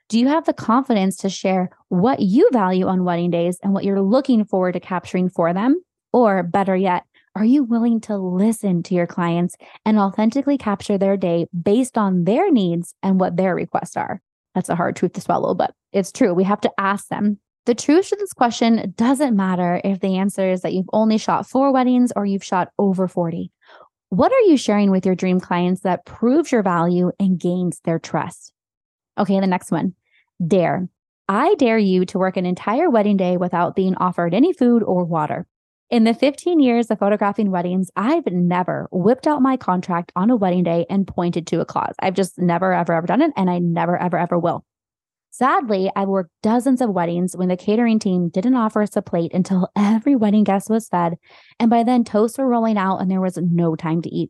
Do 0.10 0.20
you 0.20 0.28
have 0.30 0.46
the 0.46 0.54
confidence 0.54 1.16
to 1.18 1.30
share 1.30 1.70
what 1.90 2.20
you 2.20 2.50
value 2.52 2.88
on 2.88 3.04
wedding 3.04 3.30
days 3.30 3.60
and 3.62 3.72
what 3.72 3.84
you're 3.84 4.02
looking 4.02 4.44
forward 4.44 4.72
to 4.74 4.80
capturing 4.80 5.30
for 5.30 5.54
them? 5.54 5.80
Or 6.12 6.42
better 6.42 6.76
yet, 6.76 7.04
are 7.36 7.46
you 7.46 7.64
willing 7.64 8.02
to 8.02 8.18
listen 8.18 8.82
to 8.84 8.96
your 8.96 9.08
clients 9.08 9.56
and 9.86 10.00
authentically 10.00 10.58
capture 10.58 10.98
their 10.98 11.16
day 11.18 11.46
based 11.64 11.98
on 12.00 12.24
their 12.24 12.52
needs 12.52 12.96
and 13.04 13.20
what 13.20 13.38
their 13.38 13.54
requests 13.54 13.96
are? 13.96 14.22
That's 14.56 14.70
a 14.70 14.76
hard 14.76 14.96
truth 14.96 15.14
to 15.14 15.22
swallow, 15.22 15.54
but 15.54 15.74
it's 15.94 16.12
true. 16.12 16.34
We 16.34 16.44
have 16.46 16.62
to 16.62 16.72
ask 16.80 17.08
them. 17.10 17.40
The 17.68 17.76
truth 17.76 18.10
to 18.10 18.16
this 18.16 18.34
question 18.34 18.94
doesn't 18.98 19.36
matter 19.36 19.80
if 19.84 20.00
the 20.00 20.18
answer 20.18 20.50
is 20.50 20.62
that 20.62 20.74
you've 20.74 20.90
only 20.94 21.20
shot 21.20 21.48
four 21.48 21.72
weddings 21.72 22.12
or 22.16 22.26
you've 22.26 22.44
shot 22.44 22.70
over 22.80 23.08
40. 23.08 23.52
What 24.12 24.34
are 24.34 24.42
you 24.42 24.58
sharing 24.58 24.92
with 24.92 25.06
your 25.06 25.16
dream 25.16 25.40
clients 25.40 25.84
that 25.84 26.04
proves 26.04 26.52
your 26.52 26.64
value 26.64 27.14
and 27.18 27.40
gains 27.40 27.80
their 27.86 27.98
trust? 27.98 28.52
Okay, 29.18 29.40
the 29.40 29.48
next 29.48 29.72
one 29.72 29.94
dare. 30.46 30.90
I 31.30 31.56
dare 31.56 31.78
you 31.78 32.04
to 32.08 32.20
work 32.20 32.36
an 32.36 32.46
entire 32.46 32.90
wedding 32.90 33.16
day 33.16 33.38
without 33.38 33.74
being 33.74 33.96
offered 33.96 34.34
any 34.34 34.52
food 34.52 34.84
or 34.84 35.06
water. 35.06 35.48
In 35.90 36.04
the 36.04 36.14
15 36.14 36.60
years 36.60 36.92
of 36.92 37.00
photographing 37.00 37.52
weddings, 37.52 37.90
I've 37.96 38.26
never 38.26 38.90
whipped 38.92 39.28
out 39.28 39.42
my 39.42 39.56
contract 39.56 40.12
on 40.18 40.30
a 40.30 40.36
wedding 40.36 40.64
day 40.64 40.86
and 40.90 41.08
pointed 41.08 41.48
to 41.48 41.62
a 41.62 41.66
clause. 41.66 41.96
I've 42.00 42.14
just 42.14 42.38
never, 42.38 42.74
ever, 42.74 42.92
ever 42.92 43.08
done 43.08 43.22
it. 43.22 43.32
And 43.38 43.50
I 43.50 43.60
never, 43.60 43.98
ever, 43.98 44.18
ever 44.18 44.38
will. 44.38 44.66
Sadly, 45.34 45.90
I've 45.96 46.10
worked 46.10 46.32
dozens 46.44 46.82
of 46.82 46.90
weddings 46.90 47.38
when 47.38 47.48
the 47.48 47.56
catering 47.56 48.00
team 48.00 48.28
didn't 48.28 48.56
offer 48.56 48.82
us 48.82 48.98
a 48.98 49.02
plate 49.02 49.34
until 49.34 49.70
every 49.78 50.16
wedding 50.16 50.44
guest 50.44 50.70
was 50.70 50.90
fed. 50.90 51.16
And 51.58 51.70
by 51.70 51.84
then, 51.84 52.04
toasts 52.04 52.38
were 52.38 52.48
rolling 52.48 52.78
out 52.78 52.98
and 52.98 53.10
there 53.10 53.22
was 53.22 53.38
no 53.38 53.76
time 53.78 54.02
to 54.02 54.10
eat. 54.10 54.30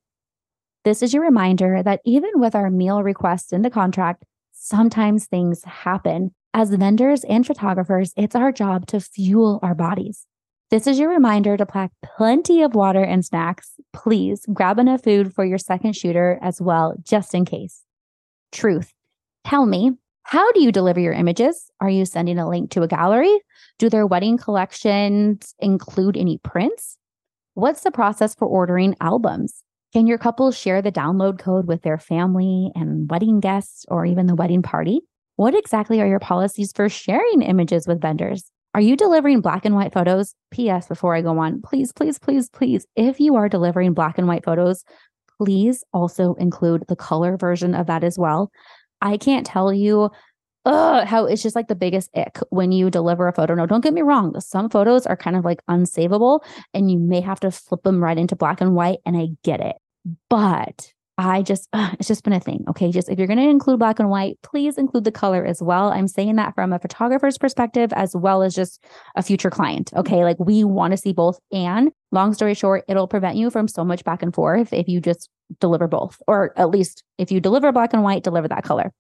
This 0.84 1.01
is 1.01 1.13
your 1.13 1.24
reminder 1.24 1.81
that 1.84 2.01
even 2.05 2.31
with 2.36 2.55
our 2.55 2.70
meal 2.70 3.03
requests 3.03 3.51
in 3.51 3.63
the 3.63 3.70
contract, 3.70 4.25
sometimes 4.51 5.25
things 5.25 5.63
happen. 5.63 6.34
As 6.53 6.70
vendors 6.70 7.24
and 7.24 7.48
photographers, 7.48 8.13
it's 8.15 8.36
our 8.36 8.51
job 8.51 8.86
to 8.88 9.00
fuel 9.00 9.60
our 9.63 9.74
bodies. 9.74 10.27
This 10.70 10.86
is 10.88 11.00
your 11.00 11.10
reminder 11.10 11.58
to 11.58 11.65
pack 11.65 11.91
plenty 12.03 12.62
of 12.62 12.75
water 12.75 13.03
and 13.03 13.25
snacks. 13.25 13.72
Please 13.91 14.46
grab 14.53 14.79
enough 14.79 15.03
food 15.03 15.34
for 15.34 15.46
your 15.46 15.58
second 15.58 15.96
shooter 15.96 16.39
as 16.41 16.62
well, 16.62 16.96
just 17.03 17.34
in 17.34 17.46
case. 17.46 17.81
Truth. 18.51 18.93
Tell 19.43 19.65
me, 19.65 19.93
how 20.24 20.51
do 20.54 20.62
you 20.62 20.72
deliver 20.72 21.00
your 21.00 21.13
images? 21.13 21.70
Are 21.80 21.90
you 21.90 22.06
sending 22.06 22.38
a 22.38 22.48
link 22.48 22.72
to 22.72 22.84
a 22.84 22.88
gallery? 22.88 23.42
Do 23.80 23.90
their 23.90 24.08
wedding 24.08 24.38
collections 24.38 25.54
include 25.60 26.16
any 26.16 26.38
prints? 26.38 26.98
What's 27.54 27.82
the 27.82 27.92
process 27.92 28.36
for 28.36 28.48
ordering 28.48 28.96
albums? 29.01 29.63
Can 29.94 30.08
your 30.08 30.18
couple 30.18 30.51
share 30.51 30.82
the 30.82 30.92
download 30.92 31.38
code 31.38 31.68
with 31.68 31.82
their 31.82 31.98
family 31.98 32.72
and 32.75 33.10
wedding 33.12 33.42
guests 33.42 33.86
or 33.90 34.06
even 34.06 34.28
the 34.28 34.36
wedding 34.36 34.62
party? 34.62 35.01
What 35.36 35.54
exactly 35.54 36.00
are 36.00 36.08
your 36.08 36.20
policies 36.20 36.72
for 36.74 36.88
sharing 36.88 37.42
images 37.42 37.88
with 37.88 38.01
vendors? 38.01 38.50
Are 38.74 38.80
you 38.80 38.96
delivering 38.96 39.42
black 39.42 39.66
and 39.66 39.75
white 39.75 39.92
photos? 39.92 40.34
P.S. 40.51 40.88
Before 40.88 41.13
I 41.13 41.22
go 41.22 41.38
on, 41.40 41.62
please, 41.62 41.92
please, 41.92 42.18
please, 42.18 42.48
please, 42.48 42.86
if 42.96 43.20
you 43.20 43.36
are 43.36 43.50
delivering 43.50 43.94
black 43.94 44.18
and 44.18 44.30
white 44.30 44.46
photos, 44.46 44.86
please 45.38 45.84
also 45.92 46.36
include 46.36 46.86
the 46.88 46.96
color 46.96 47.36
version 47.36 47.75
of 47.75 47.88
that 47.88 48.06
as 48.06 48.18
well. 48.18 48.50
I 49.01 49.17
can't 49.17 49.46
tell 49.46 49.74
you 49.74 50.12
uh, 50.65 51.05
how 51.05 51.25
it's 51.25 51.41
just 51.41 51.55
like 51.55 51.67
the 51.67 51.75
biggest 51.75 52.10
ick 52.15 52.38
when 52.50 52.72
you 52.72 52.89
deliver 52.89 53.27
a 53.27 53.34
photo. 53.34 53.55
No, 53.55 53.65
don't 53.65 53.81
get 53.81 53.93
me 53.93 54.01
wrong. 54.01 54.39
Some 54.39 54.70
photos 54.70 55.05
are 55.08 55.17
kind 55.17 55.36
of 55.36 55.43
like 55.43 55.65
unsavable 55.70 56.41
and 56.74 56.91
you 56.91 57.00
may 57.00 57.22
have 57.22 57.39
to 57.41 57.51
flip 57.51 57.84
them 57.84 58.03
right 58.03 58.17
into 58.17 58.36
black 58.36 58.62
and 58.62 58.75
white. 58.75 59.00
And 59.05 59.17
I 59.17 59.29
get 59.43 59.60
it. 59.60 59.75
But 60.29 60.93
I 61.17 61.41
just, 61.41 61.67
uh, 61.74 61.91
it's 62.00 62.08
just 62.08 62.24
been 62.24 62.34
a 62.34 62.39
thing. 62.39 62.63
Okay. 62.70 62.91
Just 62.91 63.10
if 63.10 63.17
you're 63.17 63.27
going 63.27 63.39
to 63.39 63.50
include 63.50 63.79
black 63.79 64.00
and 64.00 64.10
white, 64.10 64.38
please 64.43 64.77
include 64.77 65.03
the 65.03 65.12
color 65.12 65.46
as 65.46 65.62
well. 65.62 65.91
I'm 65.91 66.08
saying 66.08 66.36
that 66.36 66.55
from 66.55 66.74
a 66.74 66.79
photographer's 66.79 67.38
perspective 67.38 67.91
as 67.93 68.15
well 68.15 68.43
as 68.43 68.55
just 68.55 68.84
a 69.15 69.24
future 69.24 69.50
client. 69.50 69.91
Okay. 69.96 70.24
Like 70.24 70.39
we 70.39 70.63
want 70.63 70.91
to 70.91 70.98
see 70.98 71.13
both. 71.13 71.39
And 71.51 71.91
long 72.12 72.34
story 72.34 72.53
short, 72.53 72.84
it'll 72.88 73.08
prevent 73.08 73.38
you 73.38 73.50
from 73.50 73.68
so 73.68 73.84
much 73.84 74.03
back 74.03 74.22
and 74.22 74.34
forth 74.34 74.74
if 74.74 74.88
you 74.88 75.01
just 75.01 75.30
deliver 75.60 75.88
both, 75.88 76.22
or 76.27 76.53
at 76.58 76.70
least 76.70 77.03
if 77.18 77.32
you 77.32 77.39
deliver 77.39 77.72
black 77.72 77.94
and 77.94 78.03
white, 78.03 78.24
deliver 78.24 78.48
that 78.48 78.63
color. 78.63 78.91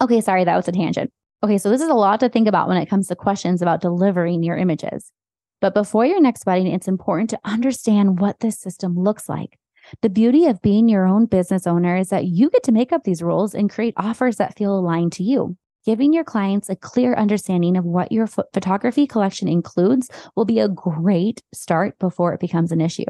Okay, 0.00 0.20
sorry, 0.20 0.44
that 0.44 0.56
was 0.56 0.68
a 0.68 0.72
tangent. 0.72 1.10
Okay, 1.42 1.58
so 1.58 1.70
this 1.70 1.82
is 1.82 1.88
a 1.88 1.94
lot 1.94 2.20
to 2.20 2.28
think 2.28 2.48
about 2.48 2.68
when 2.68 2.76
it 2.76 2.88
comes 2.88 3.08
to 3.08 3.16
questions 3.16 3.62
about 3.62 3.80
delivering 3.80 4.42
your 4.42 4.56
images. 4.56 5.12
But 5.60 5.74
before 5.74 6.04
your 6.04 6.20
next 6.20 6.44
wedding, 6.46 6.66
it's 6.66 6.88
important 6.88 7.30
to 7.30 7.40
understand 7.44 8.20
what 8.20 8.40
this 8.40 8.58
system 8.58 8.98
looks 8.98 9.28
like. 9.28 9.58
The 10.02 10.10
beauty 10.10 10.46
of 10.46 10.62
being 10.62 10.88
your 10.88 11.06
own 11.06 11.26
business 11.26 11.66
owner 11.66 11.96
is 11.96 12.08
that 12.08 12.26
you 12.26 12.50
get 12.50 12.62
to 12.64 12.72
make 12.72 12.92
up 12.92 13.04
these 13.04 13.22
rules 13.22 13.54
and 13.54 13.70
create 13.70 13.94
offers 13.96 14.36
that 14.36 14.56
feel 14.56 14.76
aligned 14.76 15.12
to 15.12 15.22
you. 15.22 15.56
Giving 15.86 16.12
your 16.12 16.24
clients 16.24 16.68
a 16.68 16.74
clear 16.74 17.14
understanding 17.14 17.76
of 17.76 17.84
what 17.84 18.10
your 18.10 18.26
photography 18.26 19.06
collection 19.06 19.46
includes 19.46 20.10
will 20.34 20.44
be 20.44 20.58
a 20.58 20.68
great 20.68 21.44
start 21.54 21.96
before 22.00 22.34
it 22.34 22.40
becomes 22.40 22.72
an 22.72 22.80
issue. 22.80 23.04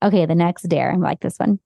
Okay, 0.00 0.24
the 0.24 0.36
next 0.36 0.68
dare. 0.68 0.92
I 0.92 0.96
like 0.96 1.18
this 1.18 1.36
one. 1.38 1.58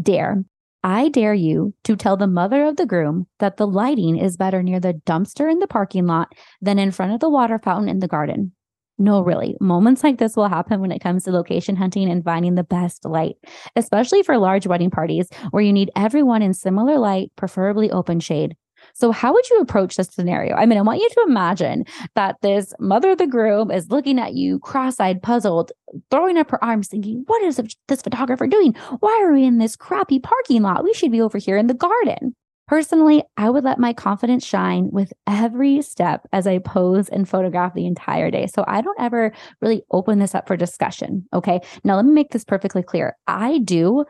Dare. 0.00 0.44
I 0.84 1.08
dare 1.08 1.34
you 1.34 1.74
to 1.84 1.96
tell 1.96 2.16
the 2.16 2.28
mother 2.28 2.64
of 2.66 2.76
the 2.76 2.86
groom 2.86 3.26
that 3.40 3.56
the 3.56 3.66
lighting 3.66 4.16
is 4.16 4.36
better 4.36 4.62
near 4.62 4.78
the 4.78 4.94
dumpster 4.94 5.50
in 5.50 5.58
the 5.58 5.66
parking 5.66 6.06
lot 6.06 6.32
than 6.60 6.78
in 6.78 6.92
front 6.92 7.12
of 7.12 7.18
the 7.18 7.28
water 7.28 7.58
fountain 7.58 7.88
in 7.88 7.98
the 7.98 8.06
garden. 8.06 8.52
No, 8.96 9.22
really. 9.22 9.56
Moments 9.60 10.04
like 10.04 10.18
this 10.18 10.36
will 10.36 10.46
happen 10.46 10.80
when 10.80 10.92
it 10.92 11.00
comes 11.00 11.24
to 11.24 11.32
location 11.32 11.74
hunting 11.74 12.08
and 12.08 12.22
finding 12.22 12.54
the 12.54 12.62
best 12.62 13.04
light, 13.04 13.34
especially 13.74 14.22
for 14.22 14.38
large 14.38 14.68
wedding 14.68 14.90
parties 14.90 15.28
where 15.50 15.64
you 15.64 15.72
need 15.72 15.90
everyone 15.96 16.42
in 16.42 16.54
similar 16.54 16.96
light, 16.96 17.32
preferably 17.34 17.90
open 17.90 18.20
shade. 18.20 18.54
So, 18.94 19.10
how 19.10 19.32
would 19.32 19.48
you 19.50 19.58
approach 19.60 19.96
this 19.96 20.08
scenario? 20.08 20.54
I 20.54 20.66
mean, 20.66 20.78
I 20.78 20.82
want 20.82 21.00
you 21.00 21.08
to 21.08 21.24
imagine 21.26 21.84
that 22.14 22.36
this 22.42 22.72
mother 22.78 23.10
of 23.10 23.18
the 23.18 23.26
groom 23.26 23.70
is 23.70 23.90
looking 23.90 24.18
at 24.18 24.34
you, 24.34 24.60
cross 24.60 25.00
eyed, 25.00 25.22
puzzled, 25.22 25.72
throwing 26.10 26.38
up 26.38 26.50
her 26.50 26.64
arms, 26.64 26.88
thinking, 26.88 27.24
What 27.26 27.42
is 27.42 27.60
this 27.88 28.02
photographer 28.02 28.46
doing? 28.46 28.74
Why 29.00 29.22
are 29.24 29.32
we 29.32 29.44
in 29.44 29.58
this 29.58 29.76
crappy 29.76 30.20
parking 30.20 30.62
lot? 30.62 30.84
We 30.84 30.94
should 30.94 31.12
be 31.12 31.20
over 31.20 31.38
here 31.38 31.56
in 31.56 31.66
the 31.66 31.74
garden. 31.74 32.34
Personally, 32.66 33.22
I 33.36 33.50
would 33.50 33.64
let 33.64 33.78
my 33.78 33.92
confidence 33.92 34.44
shine 34.44 34.88
with 34.90 35.12
every 35.26 35.82
step 35.82 36.26
as 36.32 36.46
I 36.46 36.58
pose 36.58 37.10
and 37.10 37.28
photograph 37.28 37.74
the 37.74 37.86
entire 37.86 38.30
day. 38.30 38.46
So 38.46 38.64
I 38.66 38.80
don't 38.80 38.98
ever 38.98 39.32
really 39.60 39.82
open 39.90 40.18
this 40.18 40.34
up 40.34 40.46
for 40.46 40.56
discussion. 40.56 41.28
Okay. 41.34 41.60
Now, 41.84 41.96
let 41.96 42.06
me 42.06 42.12
make 42.12 42.30
this 42.30 42.44
perfectly 42.44 42.82
clear. 42.82 43.16
I 43.26 43.58
do 43.58 44.06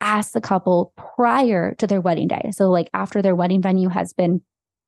ask 0.00 0.32
the 0.32 0.40
couple 0.40 0.92
prior 0.96 1.74
to 1.76 1.86
their 1.86 2.00
wedding 2.00 2.28
day. 2.28 2.50
So, 2.52 2.70
like 2.70 2.90
after 2.94 3.22
their 3.22 3.34
wedding 3.34 3.62
venue 3.62 3.88
has 3.88 4.12
been 4.12 4.42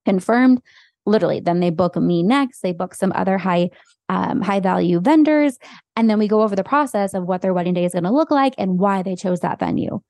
confirmed, 0.04 0.62
literally, 1.07 1.40
then 1.40 1.61
they 1.61 1.71
book 1.71 1.97
me 1.97 2.23
next. 2.23 2.61
They 2.61 2.73
book 2.73 2.95
some 2.95 3.12
other 3.14 3.38
high 3.38 3.71
um, 4.09 4.42
high 4.42 4.61
value 4.61 5.00
vendors, 5.00 5.59
and 5.97 6.11
then 6.11 6.19
we 6.19 6.28
go 6.28 6.42
over 6.42 6.57
the 6.57 6.64
process 6.64 7.14
of 7.14 7.25
what 7.25 7.40
their 7.40 7.54
wedding 7.54 7.75
day 7.75 7.85
is 7.85 7.92
going 7.92 8.04
to 8.04 8.11
look 8.11 8.31
like 8.31 8.54
and 8.59 8.78
why 8.78 9.02
they 9.02 9.16
chose 9.16 9.40
that 9.40 9.59
venue. 9.59 10.00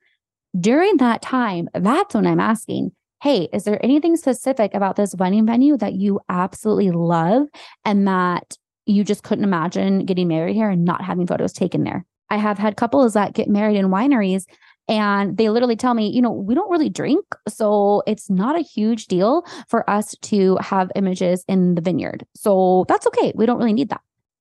During 0.59 0.97
that 0.99 1.23
time, 1.23 1.69
that's 1.75 2.15
when 2.15 2.27
I'm 2.27 2.41
asking, 2.41 2.93
hey, 3.23 3.49
is 3.53 3.65
there 3.65 3.83
anything 3.85 4.17
specific 4.17 4.75
about 4.75 4.97
this 4.97 5.15
wedding 5.15 5.47
venue 5.47 5.77
that 5.77 5.95
you 5.95 6.21
absolutely 6.29 6.91
love 6.91 7.47
and 7.85 8.09
that 8.09 8.57
you 8.85 9.05
just 9.05 9.23
couldn't 9.23 9.45
imagine 9.45 10.05
getting 10.05 10.27
married 10.27 10.57
here 10.57 10.69
and 10.69 10.85
not 10.85 11.05
having 11.05 11.27
photos 11.27 11.53
taken 11.53 11.85
there? 11.85 12.05
I 12.29 12.39
have 12.39 12.59
had 12.59 12.77
couples 12.77 13.13
that 13.13 13.35
get 13.35 13.49
married 13.49 13.77
in 13.77 13.89
wineries 13.89 14.47
and 14.89 15.37
they 15.37 15.49
literally 15.49 15.77
tell 15.77 15.95
me, 15.95 16.09
you 16.09 16.21
know, 16.21 16.33
we 16.33 16.55
don't 16.55 16.71
really 16.71 16.89
drink. 16.89 17.25
So 17.49 18.03
it's 18.07 18.29
not 18.29 18.57
a 18.57 18.63
huge 18.63 19.07
deal 19.07 19.47
for 19.69 19.89
us 19.89 20.15
to 20.23 20.59
have 20.61 20.91
images 20.97 21.45
in 21.49 21.75
the 21.75 21.81
vineyard. 21.81 22.27
So 22.35 22.85
that's 22.89 23.07
okay. 23.07 23.33
We 23.35 23.47
don't 23.47 23.59
really 23.59 23.73
need 23.73 23.91
that. 23.91 24.01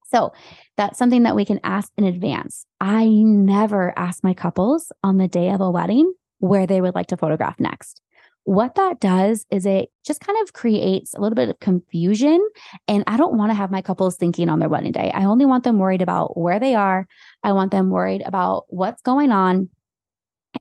So 0.09 0.33
that's 0.77 0.97
something 0.97 1.23
that 1.23 1.35
we 1.35 1.45
can 1.45 1.59
ask 1.63 1.91
in 1.97 2.03
advance. 2.03 2.65
I 2.81 3.07
never 3.07 3.97
ask 3.97 4.23
my 4.23 4.33
couples 4.33 4.91
on 5.03 5.17
the 5.17 5.27
day 5.27 5.49
of 5.49 5.61
a 5.61 5.71
wedding 5.71 6.13
where 6.39 6.67
they 6.67 6.81
would 6.81 6.95
like 6.95 7.07
to 7.07 7.17
photograph 7.17 7.59
next. 7.59 8.01
What 8.43 8.75
that 8.75 8.99
does 8.99 9.45
is 9.51 9.67
it 9.67 9.89
just 10.03 10.19
kind 10.19 10.37
of 10.41 10.53
creates 10.53 11.13
a 11.13 11.21
little 11.21 11.35
bit 11.35 11.49
of 11.49 11.59
confusion. 11.59 12.45
And 12.87 13.03
I 13.05 13.15
don't 13.15 13.37
want 13.37 13.51
to 13.51 13.55
have 13.55 13.69
my 13.69 13.83
couples 13.83 14.17
thinking 14.17 14.49
on 14.49 14.57
their 14.57 14.67
wedding 14.67 14.91
day. 14.91 15.11
I 15.13 15.25
only 15.25 15.45
want 15.45 15.63
them 15.63 15.77
worried 15.77 16.01
about 16.01 16.37
where 16.37 16.59
they 16.59 16.73
are. 16.73 17.07
I 17.43 17.51
want 17.51 17.71
them 17.71 17.91
worried 17.91 18.23
about 18.25 18.65
what's 18.69 19.01
going 19.03 19.31
on 19.31 19.69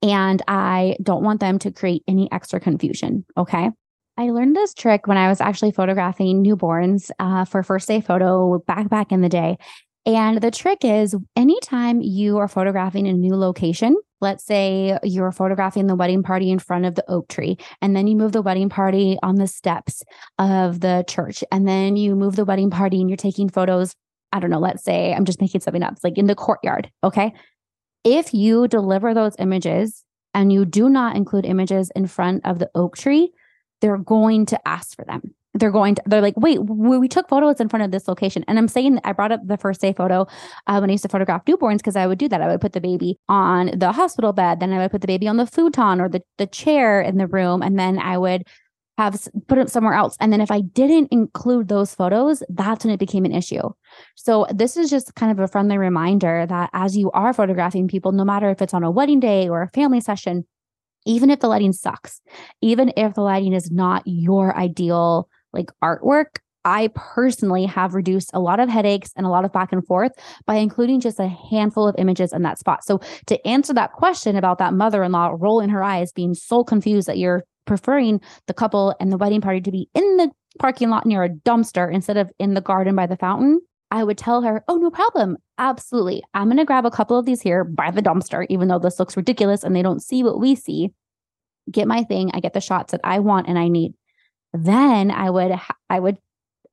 and 0.02 0.42
I 0.48 0.96
don't 1.02 1.22
want 1.22 1.40
them 1.40 1.58
to 1.60 1.70
create 1.70 2.02
any 2.08 2.30
extra 2.32 2.60
confusion. 2.60 3.24
Okay. 3.36 3.70
I 4.16 4.30
learned 4.30 4.54
this 4.54 4.74
trick 4.74 5.06
when 5.06 5.16
I 5.16 5.28
was 5.28 5.40
actually 5.40 5.72
photographing 5.72 6.44
newborns 6.44 7.10
uh, 7.18 7.44
for 7.44 7.62
first 7.62 7.88
day 7.88 8.00
photo 8.00 8.58
back 8.66 8.88
back 8.90 9.12
in 9.12 9.22
the 9.22 9.28
day. 9.28 9.56
And 10.06 10.40
the 10.40 10.50
trick 10.50 10.78
is 10.82 11.14
anytime 11.36 12.00
you 12.00 12.38
are 12.38 12.48
photographing 12.48 13.06
a 13.06 13.12
new 13.12 13.34
location, 13.34 13.96
let's 14.20 14.44
say 14.44 14.98
you're 15.02 15.32
photographing 15.32 15.86
the 15.86 15.94
wedding 15.94 16.22
party 16.22 16.50
in 16.50 16.58
front 16.58 16.86
of 16.86 16.94
the 16.94 17.04
oak 17.10 17.28
tree, 17.28 17.56
and 17.80 17.94
then 17.94 18.06
you 18.06 18.16
move 18.16 18.32
the 18.32 18.42
wedding 18.42 18.68
party 18.68 19.18
on 19.22 19.36
the 19.36 19.46
steps 19.46 20.02
of 20.38 20.80
the 20.80 21.04
church, 21.06 21.44
and 21.52 21.68
then 21.68 21.96
you 21.96 22.14
move 22.14 22.36
the 22.36 22.44
wedding 22.44 22.70
party 22.70 23.00
and 23.00 23.08
you're 23.08 23.16
taking 23.16 23.48
photos. 23.48 23.94
I 24.32 24.40
don't 24.40 24.50
know, 24.50 24.58
let's 24.58 24.84
say 24.84 25.12
I'm 25.12 25.24
just 25.24 25.40
making 25.40 25.60
something 25.60 25.82
up, 25.82 25.92
it's 25.92 26.04
like 26.04 26.18
in 26.18 26.26
the 26.26 26.34
courtyard. 26.34 26.90
Okay. 27.04 27.32
If 28.04 28.32
you 28.32 28.68
deliver 28.68 29.12
those 29.12 29.34
images 29.38 30.04
and 30.32 30.52
you 30.52 30.64
do 30.64 30.88
not 30.88 31.16
include 31.16 31.44
images 31.44 31.90
in 31.94 32.06
front 32.06 32.46
of 32.46 32.58
the 32.58 32.70
oak 32.74 32.96
tree, 32.96 33.32
they're 33.80 33.98
going 33.98 34.46
to 34.46 34.68
ask 34.68 34.96
for 34.96 35.04
them. 35.04 35.34
They're 35.54 35.72
going 35.72 35.96
to, 35.96 36.02
they're 36.06 36.20
like, 36.20 36.36
wait, 36.36 36.60
we, 36.60 37.08
took 37.08 37.28
photos 37.28 37.60
in 37.60 37.68
front 37.68 37.84
of 37.84 37.90
this 37.90 38.06
location. 38.06 38.44
And 38.46 38.56
I'm 38.56 38.68
saying 38.68 39.00
I 39.02 39.12
brought 39.12 39.32
up 39.32 39.40
the 39.44 39.56
first 39.56 39.80
day 39.80 39.92
photo 39.92 40.28
uh, 40.68 40.78
when 40.78 40.88
I 40.88 40.92
used 40.92 41.02
to 41.02 41.08
photograph 41.08 41.44
newborns 41.44 41.78
because 41.78 41.96
I 41.96 42.06
would 42.06 42.18
do 42.18 42.28
that. 42.28 42.40
I 42.40 42.46
would 42.46 42.60
put 42.60 42.72
the 42.72 42.80
baby 42.80 43.18
on 43.28 43.72
the 43.76 43.90
hospital 43.90 44.32
bed, 44.32 44.60
then 44.60 44.72
I 44.72 44.78
would 44.78 44.92
put 44.92 45.00
the 45.00 45.08
baby 45.08 45.26
on 45.26 45.38
the 45.38 45.46
futon 45.46 46.00
or 46.00 46.08
the, 46.08 46.22
the 46.38 46.46
chair 46.46 47.00
in 47.00 47.18
the 47.18 47.26
room, 47.26 47.62
and 47.62 47.78
then 47.78 47.98
I 47.98 48.16
would 48.16 48.46
have 49.00 49.26
put 49.48 49.56
it 49.56 49.70
somewhere 49.70 49.94
else. 49.94 50.14
And 50.20 50.30
then 50.30 50.42
if 50.42 50.50
I 50.50 50.60
didn't 50.60 51.08
include 51.10 51.68
those 51.68 51.94
photos, 51.94 52.42
that's 52.50 52.84
when 52.84 52.92
it 52.92 53.00
became 53.00 53.24
an 53.24 53.32
issue. 53.32 53.62
So 54.14 54.46
this 54.52 54.76
is 54.76 54.90
just 54.90 55.14
kind 55.14 55.32
of 55.32 55.38
a 55.38 55.48
friendly 55.48 55.78
reminder 55.78 56.44
that 56.46 56.68
as 56.74 56.98
you 56.98 57.10
are 57.12 57.32
photographing 57.32 57.88
people, 57.88 58.12
no 58.12 58.24
matter 58.24 58.50
if 58.50 58.60
it's 58.60 58.74
on 58.74 58.84
a 58.84 58.90
wedding 58.90 59.18
day 59.18 59.48
or 59.48 59.62
a 59.62 59.70
family 59.70 60.00
session, 60.00 60.44
even 61.06 61.30
if 61.30 61.40
the 61.40 61.48
lighting 61.48 61.72
sucks, 61.72 62.20
even 62.60 62.92
if 62.94 63.14
the 63.14 63.22
lighting 63.22 63.54
is 63.54 63.70
not 63.70 64.02
your 64.04 64.54
ideal 64.54 65.30
like 65.54 65.70
artwork, 65.82 66.36
I 66.66 66.90
personally 66.94 67.64
have 67.64 67.94
reduced 67.94 68.30
a 68.34 68.40
lot 68.40 68.60
of 68.60 68.68
headaches 68.68 69.12
and 69.16 69.24
a 69.24 69.30
lot 69.30 69.46
of 69.46 69.52
back 69.52 69.72
and 69.72 69.86
forth 69.86 70.12
by 70.44 70.56
including 70.56 71.00
just 71.00 71.18
a 71.18 71.26
handful 71.26 71.88
of 71.88 71.94
images 71.96 72.34
in 72.34 72.42
that 72.42 72.58
spot. 72.58 72.84
So, 72.84 73.00
to 73.28 73.48
answer 73.48 73.72
that 73.72 73.92
question 73.92 74.36
about 74.36 74.58
that 74.58 74.74
mother 74.74 75.02
in 75.02 75.12
law 75.12 75.34
rolling 75.38 75.70
her 75.70 75.82
eyes, 75.82 76.12
being 76.12 76.34
so 76.34 76.62
confused 76.62 77.08
that 77.08 77.16
you're 77.16 77.44
preferring 77.66 78.20
the 78.46 78.54
couple 78.54 78.94
and 79.00 79.12
the 79.12 79.16
wedding 79.16 79.40
party 79.40 79.60
to 79.60 79.70
be 79.70 79.88
in 79.94 80.16
the 80.16 80.30
parking 80.58 80.90
lot 80.90 81.06
near 81.06 81.22
a 81.24 81.28
dumpster 81.28 81.92
instead 81.92 82.16
of 82.16 82.30
in 82.38 82.54
the 82.54 82.60
garden 82.60 82.96
by 82.96 83.06
the 83.06 83.16
fountain, 83.16 83.60
I 83.90 84.04
would 84.04 84.18
tell 84.18 84.42
her, 84.42 84.64
Oh, 84.68 84.76
no 84.76 84.90
problem. 84.90 85.36
Absolutely. 85.58 86.22
I'm 86.34 86.46
going 86.46 86.56
to 86.58 86.64
grab 86.64 86.86
a 86.86 86.90
couple 86.90 87.18
of 87.18 87.26
these 87.26 87.40
here 87.40 87.64
by 87.64 87.90
the 87.90 88.02
dumpster, 88.02 88.46
even 88.48 88.68
though 88.68 88.78
this 88.78 88.98
looks 88.98 89.16
ridiculous 89.16 89.62
and 89.64 89.74
they 89.74 89.82
don't 89.82 90.02
see 90.02 90.22
what 90.22 90.40
we 90.40 90.54
see. 90.54 90.90
Get 91.70 91.86
my 91.88 92.02
thing. 92.04 92.30
I 92.34 92.40
get 92.40 92.52
the 92.52 92.60
shots 92.60 92.92
that 92.92 93.00
I 93.04 93.18
want 93.18 93.48
and 93.48 93.58
I 93.58 93.68
need. 93.68 93.94
Then 94.52 95.10
I 95.10 95.30
would, 95.30 95.52
I 95.88 96.00
would, 96.00 96.18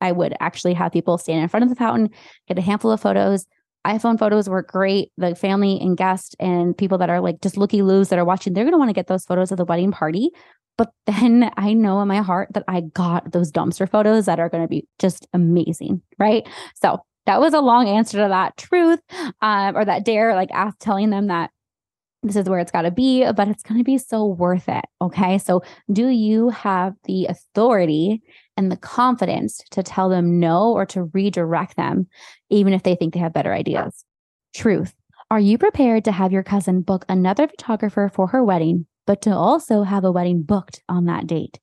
I 0.00 0.12
would 0.12 0.34
actually 0.40 0.74
have 0.74 0.92
people 0.92 1.18
stand 1.18 1.42
in 1.42 1.48
front 1.48 1.64
of 1.64 1.70
the 1.70 1.76
fountain, 1.76 2.10
get 2.46 2.58
a 2.58 2.62
handful 2.62 2.90
of 2.90 3.00
photos. 3.00 3.46
iPhone 3.86 4.18
photos 4.18 4.48
work 4.48 4.68
great. 4.68 5.12
The 5.16 5.34
family 5.34 5.78
and 5.80 5.96
guests 5.96 6.34
and 6.40 6.76
people 6.76 6.98
that 6.98 7.10
are 7.10 7.20
like 7.20 7.40
just 7.40 7.56
looky 7.56 7.82
loos 7.82 8.08
that 8.08 8.18
are 8.18 8.24
watching, 8.24 8.52
they're 8.52 8.64
going 8.64 8.72
to 8.72 8.78
want 8.78 8.90
to 8.90 8.94
get 8.94 9.06
those 9.06 9.24
photos 9.24 9.52
of 9.52 9.58
the 9.58 9.64
wedding 9.64 9.92
party. 9.92 10.30
But 10.78 10.92
then 11.06 11.50
I 11.58 11.74
know 11.74 12.00
in 12.00 12.08
my 12.08 12.22
heart 12.22 12.48
that 12.54 12.64
I 12.68 12.80
got 12.80 13.32
those 13.32 13.52
dumpster 13.52 13.90
photos 13.90 14.24
that 14.24 14.40
are 14.40 14.48
going 14.48 14.64
to 14.64 14.68
be 14.68 14.86
just 14.98 15.26
amazing. 15.34 16.00
Right. 16.18 16.48
So 16.74 17.02
that 17.26 17.40
was 17.40 17.52
a 17.52 17.60
long 17.60 17.88
answer 17.88 18.16
to 18.22 18.28
that 18.28 18.56
truth 18.56 19.00
um, 19.42 19.76
or 19.76 19.84
that 19.84 20.06
dare, 20.06 20.34
like 20.34 20.50
ask, 20.50 20.78
telling 20.78 21.10
them 21.10 21.26
that 21.26 21.50
this 22.22 22.36
is 22.36 22.48
where 22.48 22.58
it's 22.58 22.72
got 22.72 22.82
to 22.82 22.90
be, 22.90 23.30
but 23.32 23.48
it's 23.48 23.62
going 23.62 23.78
to 23.78 23.84
be 23.84 23.98
so 23.98 24.24
worth 24.26 24.68
it. 24.68 24.84
Okay. 25.00 25.38
So, 25.38 25.62
do 25.92 26.08
you 26.08 26.48
have 26.50 26.94
the 27.04 27.26
authority 27.26 28.22
and 28.56 28.72
the 28.72 28.76
confidence 28.76 29.60
to 29.70 29.82
tell 29.82 30.08
them 30.08 30.40
no 30.40 30.72
or 30.72 30.84
to 30.86 31.04
redirect 31.04 31.76
them, 31.76 32.08
even 32.50 32.72
if 32.72 32.82
they 32.82 32.96
think 32.96 33.14
they 33.14 33.20
have 33.20 33.32
better 33.32 33.52
ideas? 33.52 34.04
Truth. 34.54 34.94
Are 35.30 35.38
you 35.38 35.58
prepared 35.58 36.04
to 36.06 36.12
have 36.12 36.32
your 36.32 36.42
cousin 36.42 36.80
book 36.80 37.04
another 37.08 37.46
photographer 37.46 38.10
for 38.12 38.28
her 38.28 38.42
wedding, 38.42 38.86
but 39.08 39.22
to 39.22 39.34
also 39.34 39.84
have 39.84 40.04
a 40.04 40.12
wedding 40.12 40.42
booked 40.42 40.82
on 40.86 41.06
that 41.06 41.26
date? 41.26 41.58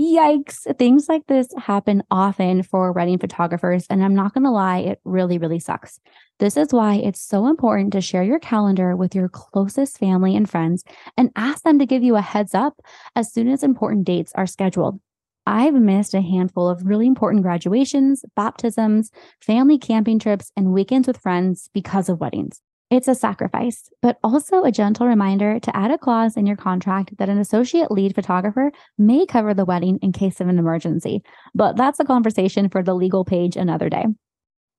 Yikes. 0.00 0.60
Things 0.78 1.06
like 1.06 1.26
this 1.26 1.48
happen 1.58 2.02
often 2.10 2.62
for 2.62 2.92
wedding 2.92 3.18
photographers. 3.18 3.84
And 3.90 4.02
I'm 4.02 4.14
not 4.14 4.32
going 4.32 4.44
to 4.44 4.50
lie, 4.50 4.78
it 4.78 4.98
really, 5.04 5.36
really 5.36 5.58
sucks. 5.58 6.00
This 6.38 6.56
is 6.56 6.72
why 6.72 6.94
it's 6.94 7.20
so 7.20 7.46
important 7.46 7.92
to 7.92 8.00
share 8.00 8.22
your 8.22 8.38
calendar 8.38 8.96
with 8.96 9.14
your 9.14 9.28
closest 9.28 9.98
family 9.98 10.34
and 10.34 10.48
friends 10.48 10.82
and 11.18 11.30
ask 11.36 11.62
them 11.62 11.78
to 11.78 11.84
give 11.84 12.02
you 12.02 12.16
a 12.16 12.22
heads 12.22 12.54
up 12.54 12.80
as 13.14 13.30
soon 13.30 13.48
as 13.48 13.62
important 13.62 14.06
dates 14.06 14.32
are 14.34 14.46
scheduled. 14.46 14.98
I've 15.46 15.74
missed 15.74 16.14
a 16.14 16.22
handful 16.22 16.70
of 16.70 16.86
really 16.86 17.06
important 17.06 17.42
graduations, 17.42 18.24
baptisms, 18.34 19.10
family 19.42 19.76
camping 19.76 20.18
trips, 20.18 20.52
and 20.56 20.72
weekends 20.72 21.06
with 21.06 21.20
friends 21.20 21.68
because 21.74 22.08
of 22.08 22.18
weddings. 22.18 22.62
It's 22.90 23.08
a 23.08 23.14
sacrifice, 23.14 23.90
but 24.00 24.18
also 24.24 24.64
a 24.64 24.72
gentle 24.72 25.06
reminder 25.06 25.60
to 25.60 25.76
add 25.76 25.90
a 25.90 25.98
clause 25.98 26.38
in 26.38 26.46
your 26.46 26.56
contract 26.56 27.18
that 27.18 27.28
an 27.28 27.38
associate 27.38 27.90
lead 27.90 28.14
photographer 28.14 28.72
may 28.96 29.26
cover 29.26 29.52
the 29.52 29.66
wedding 29.66 29.98
in 30.00 30.10
case 30.12 30.40
of 30.40 30.48
an 30.48 30.58
emergency. 30.58 31.22
But 31.54 31.76
that's 31.76 32.00
a 32.00 32.04
conversation 32.06 32.70
for 32.70 32.82
the 32.82 32.94
legal 32.94 33.26
page 33.26 33.56
another 33.56 33.90
day. 33.90 34.06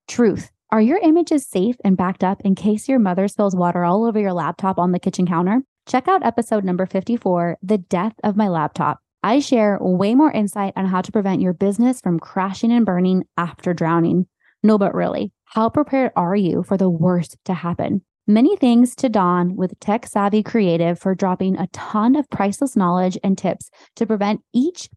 Truth. 0.08 0.50
Are 0.72 0.82
your 0.82 0.98
images 0.98 1.48
safe 1.48 1.75
and 1.84 1.98
backed 1.98 2.24
up 2.24 2.42
in 2.44 2.56
case 2.56 2.89
your 2.89 2.98
mother 2.98 3.28
spills 3.28 3.56
water 3.56 3.84
all 3.84 4.04
over 4.06 4.20
your 4.20 4.34
laptop 4.34 4.80
on 4.80 4.92
the 4.92 5.00
kitchen 5.00 5.28
counter? 5.28 5.62
Check 5.88 6.08
out 6.08 6.25
episode 6.25 6.63
number 6.63 6.88
54, 6.88 7.58
The 7.62 7.78
Death 7.78 8.13
of 8.24 8.36
My 8.36 8.48
Laptop. 8.48 9.00
I 9.22 9.39
share 9.39 9.78
way 9.82 10.16
more 10.16 10.32
insight 10.32 10.74
on 10.75 10.88
how 10.88 11.01
to 11.01 11.12
prevent 11.12 11.42
your 11.42 11.54
business 11.54 12.01
from 12.01 12.20
crashing 12.20 12.72
and 12.72 12.88
burning 12.88 13.25
after 13.38 13.74
drowning. 13.74 14.28
No, 14.63 14.78
but 14.78 14.96
really, 14.96 15.32
how 15.50 15.68
prepared 15.68 16.12
are 16.15 16.36
you 16.36 16.62
for 16.62 16.77
the 16.77 16.89
worst 16.89 17.36
to 17.46 17.56
happen? 17.56 18.03
Many 18.27 18.56
thanks 18.56 18.94
to 18.98 19.10
Dawn 19.10 19.56
with 19.56 19.79
Tech 19.79 20.06
Savvy 20.06 20.44
Creative 20.44 21.00
for 21.00 21.15
dropping 21.15 21.58
a 21.58 21.65
ton 21.74 22.15
of 22.15 22.29
priceless 22.29 22.75
knowledge 22.75 23.18
and 23.24 23.36
tips 23.36 23.72
to 23.96 24.06
prevent 24.06 24.41
each 24.53 24.89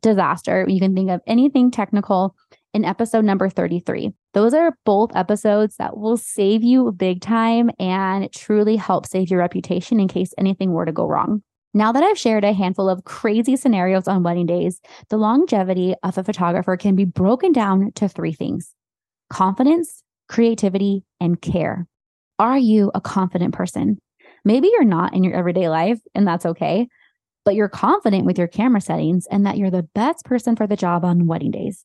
disaster. 0.00 0.64
You 0.66 0.80
can 0.80 0.94
think 0.94 1.10
of 1.10 1.20
anything 1.26 1.70
technical 1.70 2.34
in 2.72 2.86
episode 2.86 3.26
number 3.26 3.50
33. 3.50 4.12
Those 4.32 4.54
are 4.54 4.78
both 4.86 5.14
episodes 5.14 5.76
that 5.76 5.98
will 5.98 6.16
save 6.16 6.62
you 6.62 6.90
big 6.92 7.20
time 7.20 7.70
and 7.78 8.32
truly 8.32 8.76
help 8.76 9.04
save 9.04 9.28
your 9.28 9.40
reputation 9.40 10.00
in 10.00 10.08
case 10.08 10.32
anything 10.38 10.72
were 10.72 10.86
to 10.86 10.92
go 10.92 11.06
wrong. 11.06 11.42
Now 11.74 11.92
that 11.92 12.02
I've 12.02 12.18
shared 12.18 12.44
a 12.44 12.54
handful 12.54 12.88
of 12.88 13.04
crazy 13.04 13.56
scenarios 13.56 14.08
on 14.08 14.22
wedding 14.22 14.46
days, 14.46 14.80
the 15.10 15.18
longevity 15.18 15.94
of 16.02 16.16
a 16.16 16.24
photographer 16.24 16.78
can 16.78 16.96
be 16.96 17.04
broken 17.04 17.52
down 17.52 17.92
to 17.96 18.08
three 18.08 18.32
things 18.32 18.74
confidence, 19.30 20.02
creativity, 20.28 21.04
and 21.20 21.40
care. 21.40 21.86
Are 22.38 22.58
you 22.58 22.90
a 22.94 23.00
confident 23.00 23.54
person? 23.54 23.98
Maybe 24.44 24.68
you're 24.68 24.84
not 24.84 25.14
in 25.14 25.24
your 25.24 25.34
everyday 25.34 25.68
life, 25.68 26.00
and 26.14 26.26
that's 26.26 26.46
okay, 26.46 26.88
but 27.44 27.54
you're 27.54 27.68
confident 27.68 28.24
with 28.24 28.38
your 28.38 28.46
camera 28.46 28.80
settings 28.80 29.26
and 29.30 29.44
that 29.46 29.58
you're 29.58 29.70
the 29.70 29.88
best 29.94 30.24
person 30.24 30.54
for 30.56 30.66
the 30.66 30.76
job 30.76 31.04
on 31.04 31.26
wedding 31.26 31.50
days. 31.50 31.84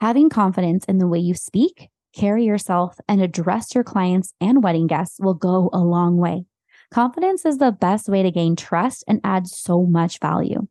Having 0.00 0.30
confidence 0.30 0.84
in 0.84 0.98
the 0.98 1.08
way 1.08 1.18
you 1.18 1.34
speak, 1.34 1.88
carry 2.14 2.44
yourself, 2.44 2.98
and 3.08 3.20
address 3.20 3.74
your 3.74 3.84
clients 3.84 4.32
and 4.40 4.62
wedding 4.62 4.86
guests 4.86 5.18
will 5.18 5.34
go 5.34 5.70
a 5.72 5.78
long 5.78 6.16
way. 6.16 6.44
Confidence 6.90 7.44
is 7.44 7.58
the 7.58 7.72
best 7.72 8.08
way 8.08 8.22
to 8.22 8.30
gain 8.30 8.56
trust 8.56 9.04
and 9.08 9.20
add 9.24 9.46
so 9.46 9.84
much 9.84 10.20
value. 10.20 10.66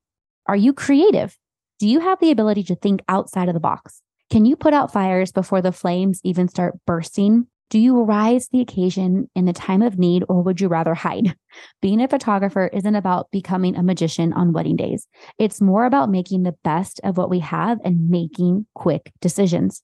Are 0.48 0.56
you 0.56 0.74
creative? 0.74 1.38
Do 1.80 1.88
you 1.88 2.00
have 2.00 2.20
the 2.20 2.32
ability 2.32 2.64
to 2.64 2.76
think 2.76 3.02
outside 3.08 3.50
of 3.50 3.54
the 3.54 3.60
box? 3.60 4.02
Can 4.30 4.46
you 4.46 4.56
put 4.58 4.74
out 4.74 4.92
fires 4.92 5.32
before 5.32 5.62
the 5.62 5.72
flames 5.72 6.20
even 6.24 6.50
start 6.50 6.76
bursting? 6.86 7.48
Do 7.70 7.80
you 7.80 8.02
rise 8.02 8.50
the 8.50 8.62
occasion 8.62 9.30
in 9.36 9.46
the 9.46 9.54
time 9.54 9.82
of 9.82 9.98
need 9.98 10.24
or 10.28 10.42
would 10.42 10.60
you 10.60 10.68
rather 10.68 10.94
hide? 10.94 11.36
Being 11.82 12.02
a 12.02 12.08
photographer 12.08 12.70
isn't 12.72 12.96
about 12.96 13.32
becoming 13.32 13.76
a 13.76 13.84
magician 13.84 14.34
on 14.34 14.54
wedding 14.54 14.76
days. 14.76 15.08
It's 15.38 15.62
more 15.62 15.86
about 15.86 16.10
making 16.10 16.44
the 16.44 16.56
best 16.64 17.00
of 17.04 17.18
what 17.18 17.30
we 17.30 17.40
have 17.40 17.80
and 17.84 18.10
making 18.10 18.68
quick 18.74 19.12
decisions. 19.22 19.84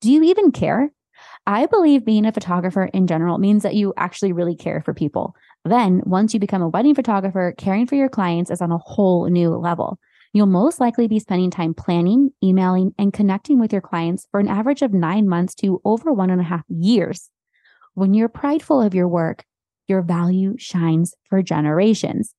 Do 0.00 0.10
you 0.12 0.22
even 0.24 0.52
care? 0.52 0.92
I 1.46 1.66
believe 1.66 2.04
being 2.04 2.26
a 2.26 2.32
photographer 2.32 2.84
in 2.84 3.06
general 3.06 3.38
means 3.38 3.62
that 3.62 3.74
you 3.74 3.94
actually 3.96 4.32
really 4.32 4.56
care 4.56 4.82
for 4.82 4.94
people. 4.94 5.34
Then, 5.64 6.02
once 6.04 6.34
you 6.34 6.40
become 6.40 6.62
a 6.62 6.68
wedding 6.68 6.94
photographer, 6.94 7.54
caring 7.56 7.86
for 7.86 7.94
your 7.94 8.08
clients 8.08 8.50
is 8.50 8.60
on 8.60 8.72
a 8.72 8.78
whole 8.78 9.28
new 9.28 9.50
level. 9.50 9.98
You'll 10.36 10.44
most 10.44 10.80
likely 10.80 11.08
be 11.08 11.18
spending 11.18 11.50
time 11.50 11.72
planning, 11.72 12.28
emailing, 12.44 12.92
and 12.98 13.10
connecting 13.10 13.58
with 13.58 13.72
your 13.72 13.80
clients 13.80 14.26
for 14.30 14.38
an 14.38 14.48
average 14.48 14.82
of 14.82 14.92
nine 14.92 15.26
months 15.26 15.54
to 15.54 15.80
over 15.82 16.12
one 16.12 16.28
and 16.28 16.42
a 16.42 16.44
half 16.44 16.62
years. 16.68 17.30
When 17.94 18.12
you're 18.12 18.28
prideful 18.28 18.82
of 18.82 18.94
your 18.94 19.08
work, 19.08 19.46
your 19.88 20.02
value 20.02 20.54
shines 20.58 21.14
for 21.30 21.42
generations. 21.42 22.34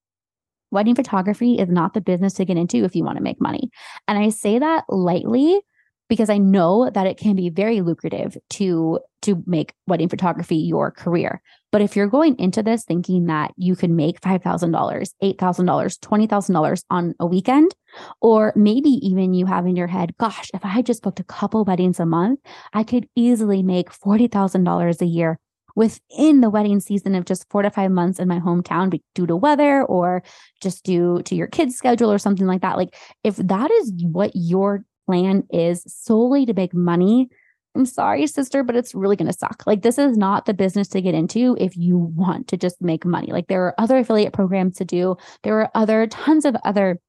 Wedding 0.69 0.93
photography 0.93 1.57
is 1.57 1.69
not 1.69 1.95
the 1.95 2.01
business 2.01 2.33
to 2.33 2.45
get 2.45 2.55
into 2.55 2.83
if 2.83 2.95
you 2.95 3.03
want 3.03 3.17
to 3.17 3.23
make 3.23 3.41
money. 3.41 3.71
And 4.07 4.19
I 4.19 4.29
say 4.29 4.59
that 4.59 4.83
lightly 4.89 5.59
because 6.07 6.29
I 6.29 6.37
know 6.37 6.91
that 6.91 7.07
it 7.07 7.17
can 7.17 7.35
be 7.35 7.49
very 7.49 7.81
lucrative 7.81 8.37
to 8.51 8.99
to 9.23 9.43
make 9.47 9.73
wedding 9.87 10.09
photography 10.09 10.57
your 10.57 10.91
career. 10.91 11.41
But 11.71 11.81
if 11.81 11.95
you're 11.95 12.07
going 12.07 12.37
into 12.39 12.63
this 12.63 12.85
thinking 12.85 13.25
that 13.25 13.51
you 13.57 13.75
can 13.75 13.95
make 13.95 14.21
$5,000, 14.21 14.71
$8,000, 14.71 15.37
$20,000 15.37 16.83
on 16.89 17.13
a 17.19 17.25
weekend, 17.25 17.75
or 18.21 18.53
maybe 18.55 18.89
even 18.89 19.33
you 19.33 19.45
have 19.45 19.65
in 19.65 19.75
your 19.75 19.87
head, 19.87 20.15
gosh, 20.17 20.49
if 20.53 20.63
I 20.63 20.81
just 20.81 21.03
booked 21.03 21.19
a 21.19 21.25
couple 21.25 21.65
weddings 21.65 21.99
a 21.99 22.05
month, 22.05 22.39
I 22.73 22.83
could 22.83 23.07
easily 23.15 23.63
make 23.63 23.89
$40,000 23.89 25.01
a 25.01 25.05
year 25.05 25.39
within 25.75 26.41
the 26.41 26.49
wedding 26.49 26.79
season 26.79 27.13
of 27.13 27.25
just 27.25 27.47
four 27.51 27.61
to 27.61 27.69
five 27.69 27.91
months 27.91 28.19
in 28.19 28.27
my 28.27 28.39
hometown 28.39 28.99
due 29.13 29.27
to 29.27 29.35
weather 29.35 29.83
or 29.83 30.23
just 30.59 30.83
due 30.83 31.21
to 31.23 31.35
your 31.35 31.45
kids' 31.45 31.75
schedule 31.75 32.11
or 32.11 32.17
something 32.17 32.47
like 32.47 32.61
that. 32.61 32.77
Like, 32.77 32.95
if 33.23 33.35
that 33.35 33.69
is 33.69 33.93
what 34.01 34.31
your 34.33 34.83
plan 35.05 35.43
is 35.51 35.83
solely 35.87 36.47
to 36.47 36.53
make 36.53 36.73
money, 36.73 37.29
I'm 37.77 37.85
sorry, 37.85 38.25
sister, 38.25 38.63
but 38.63 38.75
it's 38.75 38.95
really 38.95 39.15
going 39.15 39.31
to 39.31 39.37
suck. 39.37 39.63
Like, 39.67 39.83
this 39.83 39.97
is 39.97 40.17
not 40.17 40.45
the 40.45 40.53
business 40.53 40.87
to 40.89 41.01
get 41.01 41.13
into 41.13 41.55
if 41.59 41.77
you 41.77 41.97
want 41.97 42.47
to 42.47 42.57
just 42.57 42.81
make 42.81 43.05
money. 43.05 43.31
Like, 43.31 43.47
there 43.47 43.63
are 43.65 43.75
other 43.79 43.97
affiliate 43.97 44.33
programs 44.33 44.77
to 44.77 44.85
do, 44.85 45.15
there 45.43 45.61
are 45.61 45.71
other 45.75 46.07
tons 46.07 46.45
of 46.45 46.55
other 46.65 46.99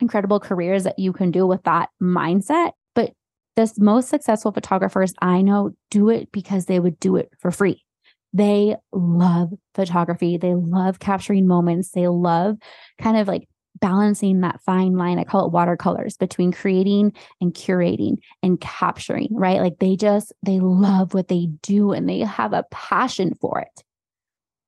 incredible 0.00 0.40
careers 0.40 0.84
that 0.84 0.98
you 0.98 1.12
can 1.12 1.30
do 1.30 1.46
with 1.46 1.62
that 1.64 1.90
mindset. 2.02 2.72
But 2.94 3.12
the 3.56 3.70
most 3.78 4.08
successful 4.08 4.52
photographers 4.52 5.14
I 5.20 5.42
know 5.42 5.72
do 5.90 6.08
it 6.08 6.32
because 6.32 6.66
they 6.66 6.80
would 6.80 6.98
do 6.98 7.16
it 7.16 7.30
for 7.38 7.50
free. 7.50 7.84
They 8.32 8.76
love 8.92 9.52
photography. 9.74 10.38
They 10.38 10.54
love 10.54 10.98
capturing 10.98 11.46
moments. 11.46 11.90
They 11.90 12.08
love 12.08 12.56
kind 13.00 13.16
of 13.16 13.28
like 13.28 13.46
balancing 13.80 14.40
that 14.40 14.60
fine 14.62 14.94
line. 14.94 15.18
I 15.18 15.24
call 15.24 15.46
it 15.46 15.52
watercolors 15.52 16.16
between 16.16 16.52
creating 16.52 17.12
and 17.40 17.52
curating 17.52 18.18
and 18.42 18.60
capturing, 18.60 19.28
right? 19.30 19.60
Like 19.60 19.78
they 19.78 19.96
just, 19.96 20.32
they 20.44 20.60
love 20.60 21.14
what 21.14 21.28
they 21.28 21.48
do 21.62 21.92
and 21.92 22.08
they 22.08 22.20
have 22.20 22.52
a 22.52 22.64
passion 22.70 23.34
for 23.40 23.60
it. 23.60 23.84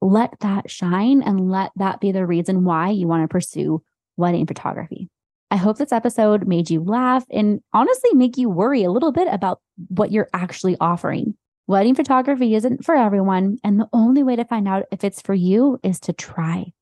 Let 0.01 0.38
that 0.40 0.71
shine 0.71 1.23
and 1.23 1.51
let 1.51 1.71
that 1.77 2.01
be 2.01 2.12
the 2.12 2.27
reason 2.27 2.64
why 2.64 2.90
you 2.90 3.07
want 3.07 3.25
to 3.25 3.29
pursue 3.29 3.83
wedding 4.16 4.47
photography. 4.47 5.09
I 5.51 5.57
hope 5.57 5.79
this 5.79 5.92
episode 5.92 6.49
made 6.49 6.71
you 6.71 6.83
laugh 6.83 7.25
and 7.31 7.61
honestly 7.73 8.11
make 8.14 8.37
you 8.37 8.51
worry 8.51 8.83
a 8.83 8.90
little 8.90 9.12
bit 9.12 9.29
about 9.31 9.61
what 9.88 10.11
you're 10.11 10.29
actually 10.35 10.77
offering. 10.81 11.35
Wedding 11.69 11.95
photography 11.95 12.55
isn't 12.55 12.85
for 12.85 12.95
everyone, 12.95 13.59
and 13.64 13.81
the 13.81 13.88
only 13.92 14.23
way 14.23 14.37
to 14.37 14.45
find 14.45 14.69
out 14.69 14.85
if 14.92 15.03
it's 15.03 15.21
for 15.21 15.35
you 15.35 15.81
is 15.83 15.99
to 16.01 16.12
try. 16.12 16.73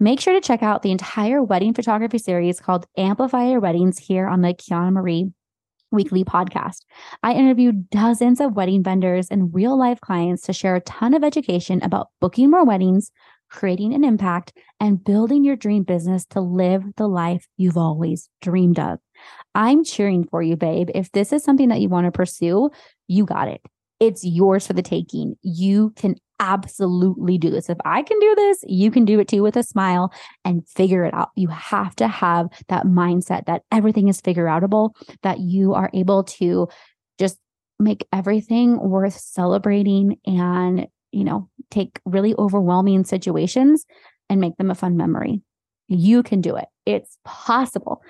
Make 0.00 0.20
sure 0.20 0.34
to 0.34 0.40
check 0.40 0.62
out 0.62 0.82
the 0.82 0.90
entire 0.90 1.42
wedding 1.42 1.74
photography 1.74 2.18
series 2.18 2.60
called 2.60 2.86
Amplify 2.96 3.48
Your 3.48 3.60
Weddings 3.60 3.98
here 3.98 4.26
on 4.26 4.40
the 4.40 4.54
Quianna 4.54 4.92
Marie 4.92 5.30
weekly 5.90 6.24
podcast. 6.24 6.78
I 7.22 7.34
interviewed 7.34 7.90
dozens 7.90 8.40
of 8.40 8.56
wedding 8.56 8.82
vendors 8.82 9.28
and 9.30 9.54
real 9.54 9.78
life 9.78 10.00
clients 10.00 10.42
to 10.44 10.52
share 10.52 10.74
a 10.74 10.80
ton 10.80 11.14
of 11.14 11.22
education 11.22 11.82
about 11.82 12.08
booking 12.20 12.50
more 12.50 12.64
weddings, 12.64 13.12
creating 13.50 13.92
an 13.92 14.02
impact, 14.02 14.54
and 14.80 15.04
building 15.04 15.44
your 15.44 15.56
dream 15.56 15.82
business 15.82 16.24
to 16.26 16.40
live 16.40 16.82
the 16.96 17.06
life 17.06 17.46
you've 17.58 17.76
always 17.76 18.30
dreamed 18.40 18.78
of. 18.78 18.98
I'm 19.54 19.84
cheering 19.84 20.24
for 20.24 20.42
you, 20.42 20.56
babe. 20.56 20.88
If 20.94 21.12
this 21.12 21.32
is 21.32 21.44
something 21.44 21.68
that 21.68 21.80
you 21.80 21.90
want 21.90 22.06
to 22.06 22.12
pursue, 22.12 22.70
you 23.06 23.26
got 23.26 23.48
it. 23.48 23.60
It's 24.00 24.24
yours 24.24 24.66
for 24.66 24.72
the 24.72 24.82
taking. 24.82 25.36
You 25.42 25.90
can 25.90 26.16
absolutely 26.42 27.38
do 27.38 27.50
this. 27.50 27.70
If 27.70 27.78
I 27.84 28.02
can 28.02 28.18
do 28.18 28.34
this, 28.34 28.64
you 28.66 28.90
can 28.90 29.04
do 29.04 29.20
it 29.20 29.28
too 29.28 29.42
with 29.42 29.56
a 29.56 29.62
smile 29.62 30.12
and 30.44 30.68
figure 30.68 31.04
it 31.04 31.14
out. 31.14 31.30
You 31.36 31.48
have 31.48 31.94
to 31.96 32.08
have 32.08 32.48
that 32.68 32.84
mindset 32.84 33.46
that 33.46 33.62
everything 33.70 34.08
is 34.08 34.20
figure 34.20 34.46
outable, 34.46 34.90
that 35.22 35.38
you 35.38 35.72
are 35.72 35.88
able 35.94 36.24
to 36.24 36.68
just 37.18 37.38
make 37.78 38.06
everything 38.12 38.78
worth 38.80 39.14
celebrating 39.14 40.18
and, 40.26 40.88
you 41.12 41.22
know, 41.24 41.48
take 41.70 42.00
really 42.04 42.34
overwhelming 42.38 43.04
situations 43.04 43.86
and 44.28 44.40
make 44.40 44.56
them 44.56 44.70
a 44.70 44.74
fun 44.74 44.96
memory. 44.96 45.42
You 45.86 46.24
can 46.24 46.40
do 46.40 46.56
it. 46.56 46.66
It's 46.86 47.18
possible. 47.24 48.02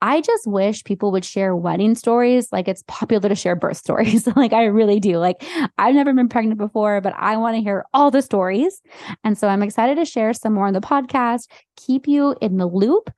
I 0.00 0.20
just 0.20 0.46
wish 0.46 0.84
people 0.84 1.10
would 1.12 1.24
share 1.24 1.56
wedding 1.56 1.94
stories 1.94 2.52
like 2.52 2.68
it's 2.68 2.84
popular 2.86 3.28
to 3.28 3.34
share 3.34 3.56
birth 3.56 3.76
stories. 3.76 4.28
like 4.36 4.52
I 4.52 4.64
really 4.64 5.00
do. 5.00 5.18
Like 5.18 5.44
I've 5.76 5.94
never 5.94 6.12
been 6.12 6.28
pregnant 6.28 6.58
before, 6.58 7.00
but 7.00 7.14
I 7.16 7.36
want 7.36 7.56
to 7.56 7.62
hear 7.62 7.84
all 7.92 8.10
the 8.10 8.22
stories. 8.22 8.80
And 9.24 9.36
so 9.36 9.48
I'm 9.48 9.62
excited 9.62 9.96
to 9.96 10.04
share 10.04 10.32
some 10.32 10.54
more 10.54 10.66
on 10.66 10.74
the 10.74 10.80
podcast, 10.80 11.48
keep 11.76 12.06
you 12.06 12.36
in 12.40 12.56
the 12.58 12.66
loop. 12.66 13.10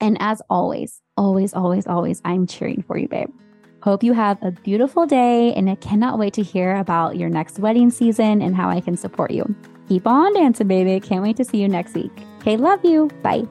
And 0.00 0.16
as 0.20 0.42
always, 0.50 1.00
always, 1.16 1.54
always, 1.54 1.86
always, 1.86 2.20
I'm 2.24 2.46
cheering 2.46 2.82
for 2.86 2.98
you, 2.98 3.08
babe. 3.08 3.30
Hope 3.82 4.02
you 4.02 4.14
have 4.14 4.42
a 4.42 4.50
beautiful 4.50 5.04
day, 5.04 5.52
and 5.52 5.68
I 5.68 5.74
cannot 5.74 6.18
wait 6.18 6.32
to 6.34 6.42
hear 6.42 6.76
about 6.76 7.18
your 7.18 7.28
next 7.28 7.58
wedding 7.58 7.90
season 7.90 8.40
and 8.40 8.56
how 8.56 8.70
I 8.70 8.80
can 8.80 8.96
support 8.96 9.30
you. 9.30 9.54
Keep 9.88 10.06
on 10.06 10.32
dancing, 10.32 10.68
baby. 10.68 10.98
Can't 11.00 11.22
wait 11.22 11.36
to 11.36 11.44
see 11.44 11.58
you 11.58 11.68
next 11.68 11.94
week. 11.94 12.12
Okay, 12.38 12.56
love 12.56 12.82
you. 12.82 13.10
Bye. 13.22 13.46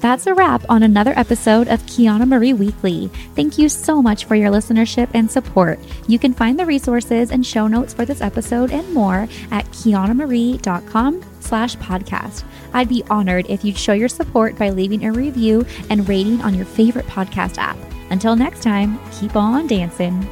That's 0.00 0.26
a 0.26 0.34
wrap 0.34 0.64
on 0.68 0.82
another 0.82 1.14
episode 1.16 1.68
of 1.68 1.80
Quianna 1.86 2.26
Marie 2.28 2.52
Weekly. 2.52 3.08
Thank 3.34 3.56
you 3.56 3.68
so 3.70 4.02
much 4.02 4.26
for 4.26 4.34
your 4.34 4.50
listenership 4.50 5.08
and 5.14 5.30
support. 5.30 5.78
You 6.06 6.18
can 6.18 6.34
find 6.34 6.58
the 6.58 6.66
resources 6.66 7.30
and 7.30 7.46
show 7.46 7.66
notes 7.66 7.94
for 7.94 8.04
this 8.04 8.20
episode 8.20 8.70
and 8.70 8.92
more 8.92 9.28
at 9.50 9.64
quiannamarie.com 9.66 11.24
slash 11.40 11.76
podcast. 11.76 12.44
I'd 12.74 12.88
be 12.88 13.02
honored 13.08 13.46
if 13.48 13.64
you'd 13.64 13.78
show 13.78 13.94
your 13.94 14.08
support 14.08 14.58
by 14.58 14.70
leaving 14.70 15.06
a 15.06 15.12
review 15.12 15.64
and 15.88 16.06
rating 16.08 16.42
on 16.42 16.54
your 16.54 16.66
favorite 16.66 17.06
podcast 17.06 17.56
app. 17.56 17.78
Until 18.10 18.36
next 18.36 18.62
time, 18.62 19.00
keep 19.12 19.36
on 19.36 19.66
dancing. 19.66 20.28